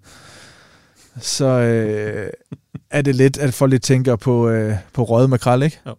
[1.20, 2.30] så øh,
[2.90, 5.80] er det lidt, at folk lidt tænker på, øh, på røget makrel, ikke?
[5.88, 5.96] Jo.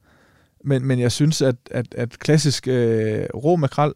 [0.64, 3.92] Men, men jeg synes, at, at, at klassisk øh, rå makrel,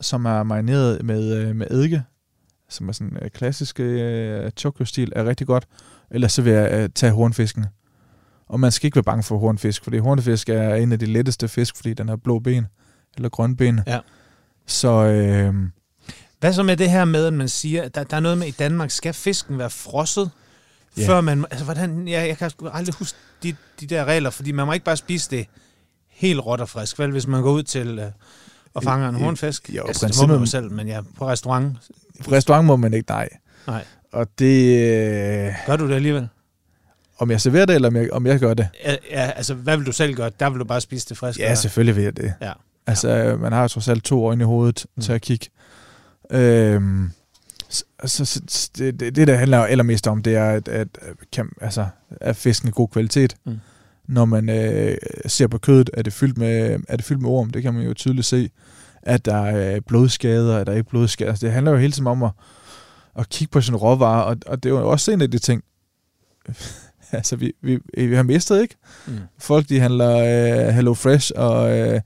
[0.00, 2.02] som er marineret med, øh, med eddike,
[2.68, 5.66] som er sådan øh, klassisk øh, Tokyo-stil, er rigtig godt.
[6.10, 7.64] Ellers så vil jeg øh, tage hornfisken.
[8.48, 11.48] Og man skal ikke være bange for hornfisk, fordi hornfisk er en af de letteste
[11.48, 12.66] fisk, fordi den har blå ben,
[13.16, 13.80] eller grønne ben.
[13.86, 13.98] Ja.
[14.66, 15.54] Så øh,
[16.40, 18.46] Hvad så med det her med, at man siger, at der, der er noget med
[18.46, 20.30] i Danmark, skal fisken være frosset,
[20.98, 21.08] Ja.
[21.08, 21.44] før man...
[21.50, 22.08] Altså, hvordan...
[22.08, 25.30] Ja, jeg kan aldrig huske de, de der regler, fordi man må ikke bare spise
[25.30, 25.46] det
[26.10, 28.06] helt råt og frisk, vel, hvis man går ud til øh,
[28.74, 29.70] og I- fanger en i- hornfisk.
[29.76, 31.76] jo, altså, det må man jo selv, men ja, på restaurant.
[32.24, 33.28] På restaurant må man ikke, nej.
[33.66, 33.84] Nej.
[34.12, 34.78] Og det...
[35.46, 36.28] Øh, Gør du det alligevel?
[37.24, 38.68] Om jeg serverer det, eller om jeg, om jeg gør det?
[38.84, 40.30] Ja, ja, altså, hvad vil du selv gøre?
[40.40, 41.42] Der vil du bare spise det friske?
[41.42, 41.54] Ja, eller?
[41.56, 42.34] selvfølgelig vil jeg det.
[42.42, 42.52] Ja.
[42.86, 43.36] Altså, ja.
[43.36, 45.02] man har jo trods alt to øjne i hovedet Mm.
[45.02, 45.46] til at kigge.
[46.30, 47.10] Øhm,
[47.68, 50.88] så, så, så det, det, det, der handler allermest om, det er, at, at,
[51.32, 53.36] kan, altså, er fisken af god kvalitet.
[53.46, 53.58] Mm.
[54.08, 54.96] Når man øh,
[55.26, 57.50] ser på kødet, er det, fyldt med, er det fyldt med orm.
[57.50, 58.50] Det kan man jo tydeligt se.
[59.02, 61.30] At der er blodskader, at der er ikke blodskader.
[61.30, 62.30] Altså, det handler jo hele tiden om at,
[63.18, 65.62] at kigge på sin råvarer, og, og det er jo også en af de ting,
[67.20, 68.76] altså, vi, vi, vi har mistet, ikke?
[69.06, 69.18] Mm.
[69.38, 72.00] Folk, de handler øh, Hello Fresh og øh,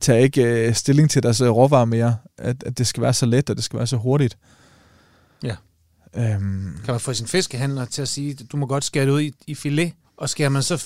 [0.00, 2.16] tager ikke øh, stilling til deres øh, råvarer mere.
[2.38, 4.38] At, at det skal være så let, og det skal være så hurtigt.
[5.42, 5.56] Ja.
[6.16, 9.20] Øhm, Kan man få sin fiskehandler til at sige, du må godt skære det ud
[9.20, 10.84] i, i filet, og skærer man så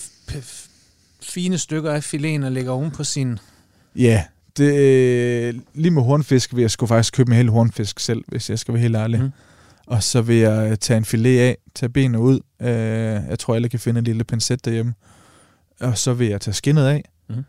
[1.22, 3.38] fine stykker af fileten og lægger oven på sin...
[3.96, 4.24] ja,
[4.56, 8.50] det, øh, lige med hornfisk vil jeg sgu faktisk købe en hel hornfisk selv, hvis
[8.50, 9.20] jeg skal være helt ærlig.
[9.22, 9.30] Mm.
[9.86, 12.40] Og så vil jeg tage en filet af, tage benene ud.
[12.60, 12.68] Øh,
[13.28, 14.94] jeg tror, alle kan finde en lille pincet derhjemme.
[15.80, 17.04] Og så vil jeg tage skinnet af.
[17.28, 17.44] Mhm.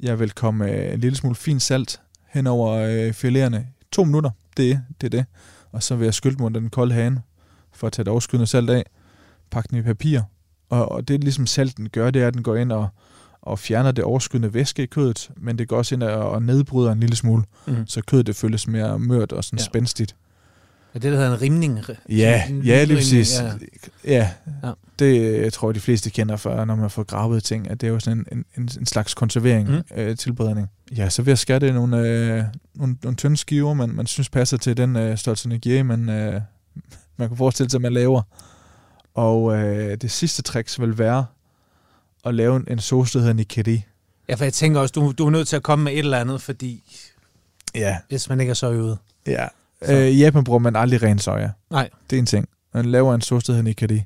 [0.00, 3.66] Jeg vil komme øh, en lille smule fint salt hen over øh, fileterne.
[3.92, 5.06] To minutter, det er det.
[5.06, 5.24] Er det.
[5.72, 7.20] Og så vil jeg skylde dem under den kolde hane,
[7.72, 8.84] for at tage det overskydende salt af.
[9.50, 10.20] Pakke den i papir.
[10.68, 12.88] Og, og det ligesom salten gør, det er, at den går ind og,
[13.42, 16.92] og fjerner det overskydende væske i kødet, men det går også ind og, og nedbryder
[16.92, 17.86] en lille smule, Mm.
[17.86, 19.64] så kødet det føles mere mørt og sådan ja.
[19.64, 20.16] spændstigt.
[20.94, 21.80] Det, der hedder en rimning?
[22.08, 23.40] Ja, En ja, lige præcis.
[23.40, 23.50] ja.
[24.04, 24.30] Ja.
[24.98, 27.86] det jeg tror jeg, de fleste kender fra, når man får gravet ting, at det
[27.86, 29.82] er jo sådan en, en, en, slags konservering, Mm.
[29.96, 30.68] øh, tilberedning.
[30.96, 34.28] Ja, så vil jeg skære det nogle, øh, nogle, nogle tynde skiver, man, man synes
[34.28, 36.40] passer til den øh, størrelse energi, man, øh,
[37.16, 38.22] man kan forestille sig, at man laver.
[39.14, 41.26] Og øh, det sidste trick vil være
[42.24, 43.84] at lave en, en sauce, der hedder nikeri.
[44.28, 46.18] Ja, for jeg tænker også, du, du er nødt til at komme med et eller
[46.18, 46.82] andet, fordi
[47.74, 47.96] Ja.
[48.08, 48.98] hvis man ikke er så øvet.
[49.26, 49.46] ja.
[49.84, 49.92] Så.
[49.92, 51.50] Øh, I Japan bruger man aldrig ren soja.
[51.70, 51.90] Nej.
[52.10, 52.48] Det er en ting.
[52.74, 54.02] Man laver en sauce, der hedder nikeri.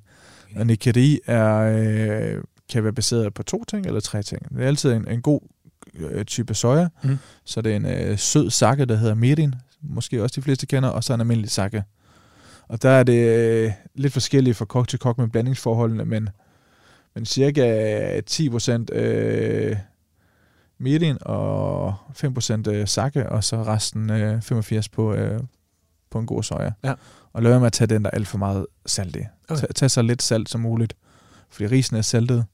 [0.56, 4.48] Og nikeri er, øh, kan være baseret på to ting eller tre ting.
[4.54, 5.40] Det er altid en, en god
[5.94, 6.88] øh, type soja.
[7.02, 7.18] Mm.
[7.44, 9.54] Så det er en øh, sød sakke, der hedder mirin.
[9.82, 10.88] Måske også de fleste kender.
[10.88, 11.84] Og så en almindelig sakke.
[12.68, 16.28] Og der er det øh, lidt forskelligt fra kok til kok med blandingsforholdene, men,
[17.14, 19.76] men cirka 10% øh,
[20.78, 21.94] mirin og
[22.24, 25.40] 5% øh, sakke, og så resten øh, 85 på, øh,
[26.14, 26.70] på en god soja.
[26.84, 26.94] Ja.
[27.32, 29.18] Og lad være med at tage den, der er alt for meget salt i.
[29.48, 29.60] Okay.
[29.60, 30.96] Tag, tag så lidt salt som muligt,
[31.50, 32.44] fordi risen er saltet.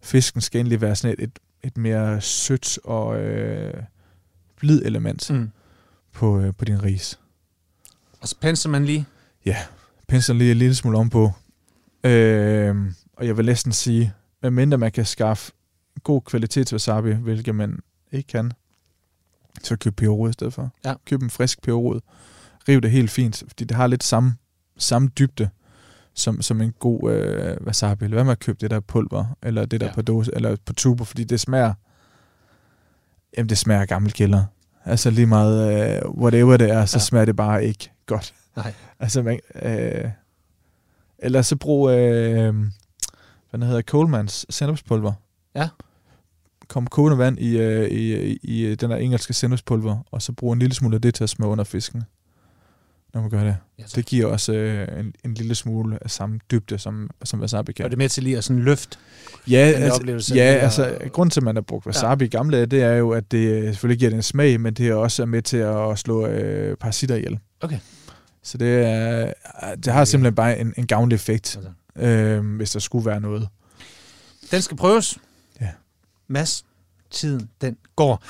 [0.00, 3.82] Fisken skal egentlig være sådan et, et, et mere sødt og øh,
[4.56, 5.50] blid element mm.
[6.12, 7.18] På, øh, på din ris.
[8.20, 9.06] Og så penser man lige.
[10.08, 11.32] Pensler lige en lille smule om på.
[12.04, 12.76] Øh,
[13.16, 14.12] og jeg vil næsten sige,
[14.42, 15.52] medmindre man kan skaffe
[16.02, 17.78] god kvalitets wasabi, hvilket man
[18.12, 18.52] ikke kan,
[19.62, 20.70] så køb peberrod i stedet for.
[20.84, 20.94] Ja.
[21.06, 22.00] Køb en frisk peberrod.
[22.68, 24.34] Riv det helt fint, fordi det har lidt samme,
[24.78, 25.48] samme dybde
[26.14, 28.04] som, som en god øh, wasabi.
[28.06, 29.94] Lad være med at købe det der pulver, eller det der Ja.
[29.94, 31.74] på dåse, eller på tuber, fordi det smager,
[33.36, 34.44] jamen det smager gammel kælder.
[34.84, 35.72] Altså lige meget,
[36.04, 37.00] øh, whatever det er, så Ja.
[37.00, 38.34] smager det bare ikke godt.
[38.56, 38.72] Nej.
[39.00, 40.10] Altså, man, øh,
[41.18, 42.54] eller så brug, øh,
[43.50, 45.12] hvad hedder, Colemans sennepspulver.
[45.54, 45.68] Ja.
[46.68, 50.52] Kom kogende vand i, øh, i, i, i den der engelske sennepspulver, og så brug
[50.52, 52.02] en lille smule af det til at smøre under fisken,
[53.14, 53.56] når man gør det.
[53.78, 53.84] Ja.
[53.94, 57.84] Det giver også øh, en, en lille smule af samme dybde, som, som wasabi kan.
[57.84, 58.98] Og det er med til lige at sådan løft.
[59.50, 62.26] Ja, altså, ja der- altså, grunden til, at man har brugt wasabi ja.
[62.26, 64.74] i gamle dage, det er jo, at det øh, selvfølgelig giver det en smag, men
[64.74, 67.38] det er også med til at slå øh, parasitter ihjel.
[67.60, 67.78] Okay.
[68.42, 69.32] Så det, er,
[69.84, 71.56] det har simpelthen bare en, en gavnlig effekt,
[71.96, 72.06] Altså.
[72.06, 73.48] øh, hvis der skulle være noget.
[74.50, 75.18] Den skal prøves.
[75.60, 75.68] Ja.
[76.28, 76.64] Mads,
[77.10, 78.22] tiden den går.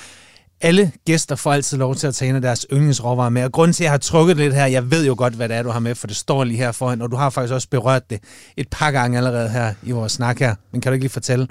[0.61, 3.45] Alle gæster får altid lov til at tage en af deres yndlingsråvarer med.
[3.45, 5.57] Og grunden til, at jeg har trukket lidt her, jeg ved jo godt, hvad det
[5.57, 7.69] er, du har med, for det står lige her foran, og du har faktisk også
[7.71, 8.21] berørt det
[8.57, 10.55] et par gange allerede her i vores snak her.
[10.73, 11.47] Men kan du ikke lige fortælle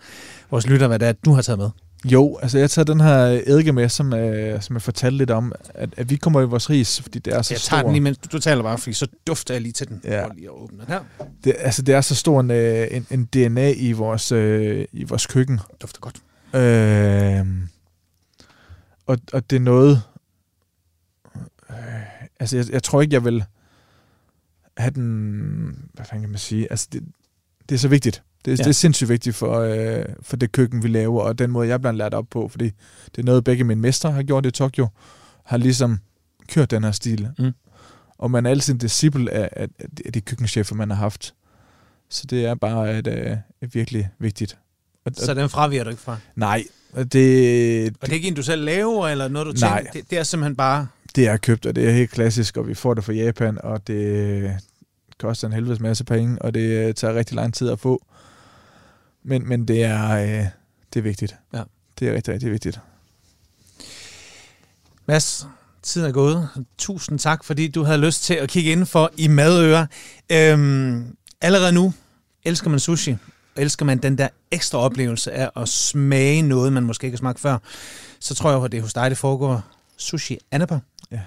[0.51, 1.69] vores lytter, hvad det er, du har taget med?
[2.05, 3.15] Jo, altså jeg tager den her
[3.47, 6.69] eddike med, som, øh, som jeg fortalte lidt om, at, at vi kommer i vores
[6.69, 7.69] ris, fordi det er så Jeg stor.
[7.69, 10.01] tager den lige, mens du, du taler bare, fordi så dufter jeg lige til den.
[10.03, 10.25] Ja.
[10.35, 10.99] Lige at åbne den her.
[11.43, 15.03] Det, altså det er så stor en, øh, en, en DNA i vores, øh, i
[15.03, 15.59] vores køkken.
[15.81, 16.15] Dufter godt.
[16.53, 17.45] Øh,
[19.07, 20.01] og, og det er noget...
[21.69, 21.75] Øh,
[22.39, 23.43] altså, jeg, jeg tror ikke, jeg vil
[24.77, 25.89] have den...
[25.93, 26.67] Hvad fanden kan man sige?
[26.71, 27.03] Altså, det,
[27.69, 28.23] det er så vigtigt.
[28.45, 28.63] Det, Ja.
[28.63, 31.79] det er sindssygt vigtigt for, øh, for det køkken, vi laver, og den måde, jeg
[31.81, 32.65] bliver lært op på, fordi
[33.15, 34.87] det er noget, begge mine mestre har gjort i Tokyo,
[35.45, 35.99] har ligesom
[36.47, 37.29] kørt den her stil.
[37.39, 37.51] Mm.
[38.17, 39.67] Og man er altid en disciple af, af,
[40.05, 41.33] af de køkkenchefer, man har haft.
[42.09, 44.57] Så det er bare et, et, et virkelig vigtigt.
[45.05, 46.17] Og, Så den fraviger du ikke fra?
[46.35, 46.63] nej,
[47.03, 49.67] det, Og det er ikke en, du selv laver, eller noget, du tænker?
[49.67, 49.87] Nej.
[49.93, 50.87] Det, det er simpelthen bare...
[51.15, 53.87] det er købt, og det er helt klassisk, og vi får det fra Japan, og
[53.87, 54.55] det
[55.19, 58.05] koster en helvedes masse penge, og det tager rigtig lang tid at få.
[59.23, 60.45] Men, men det er, øh,
[60.93, 61.35] det er vigtigt.
[61.53, 61.61] Ja.
[61.99, 62.79] Det er rigtig, rigtig vigtigt.
[65.05, 65.47] Mads,
[65.83, 66.49] tiden er gået.
[66.77, 69.87] Tusind tak, fordi du havde lyst til at kigge indenfor i madøre.
[70.31, 71.93] Øhm, allerede nu
[72.43, 73.15] elsker man sushi.
[73.57, 77.39] Elsker man den der ekstra oplevelse af at smage noget, man måske ikke har smagt
[77.39, 77.57] før,
[78.19, 79.63] så tror jeg, at det er hos dig, det foregår.
[79.97, 80.79] Sushi Anapa.
[81.11, 81.19] Ja.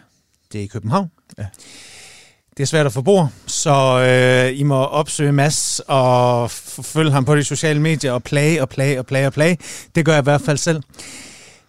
[0.52, 1.10] Det er i København.
[1.38, 1.46] Ja.
[2.56, 3.70] Det er svært at få bord, så
[4.50, 8.68] øh, I må opsøge Mads og følge ham på de sociale medier og plage og
[8.68, 9.58] plage og plage og plage.
[9.94, 10.82] Det gør jeg i hvert fald selv.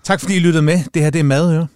[0.03, 0.79] Tak fordi I lyttede med.
[0.93, 1.67] Det her det er Madøre.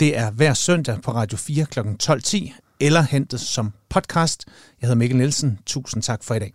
[0.00, 1.80] Det er hver søndag på Radio 4 kl.
[2.02, 4.44] 12.10 eller hentet som podcast.
[4.80, 5.58] Jeg hedder Mikkel Nielsen.
[5.66, 6.52] Tusind tak for i dag.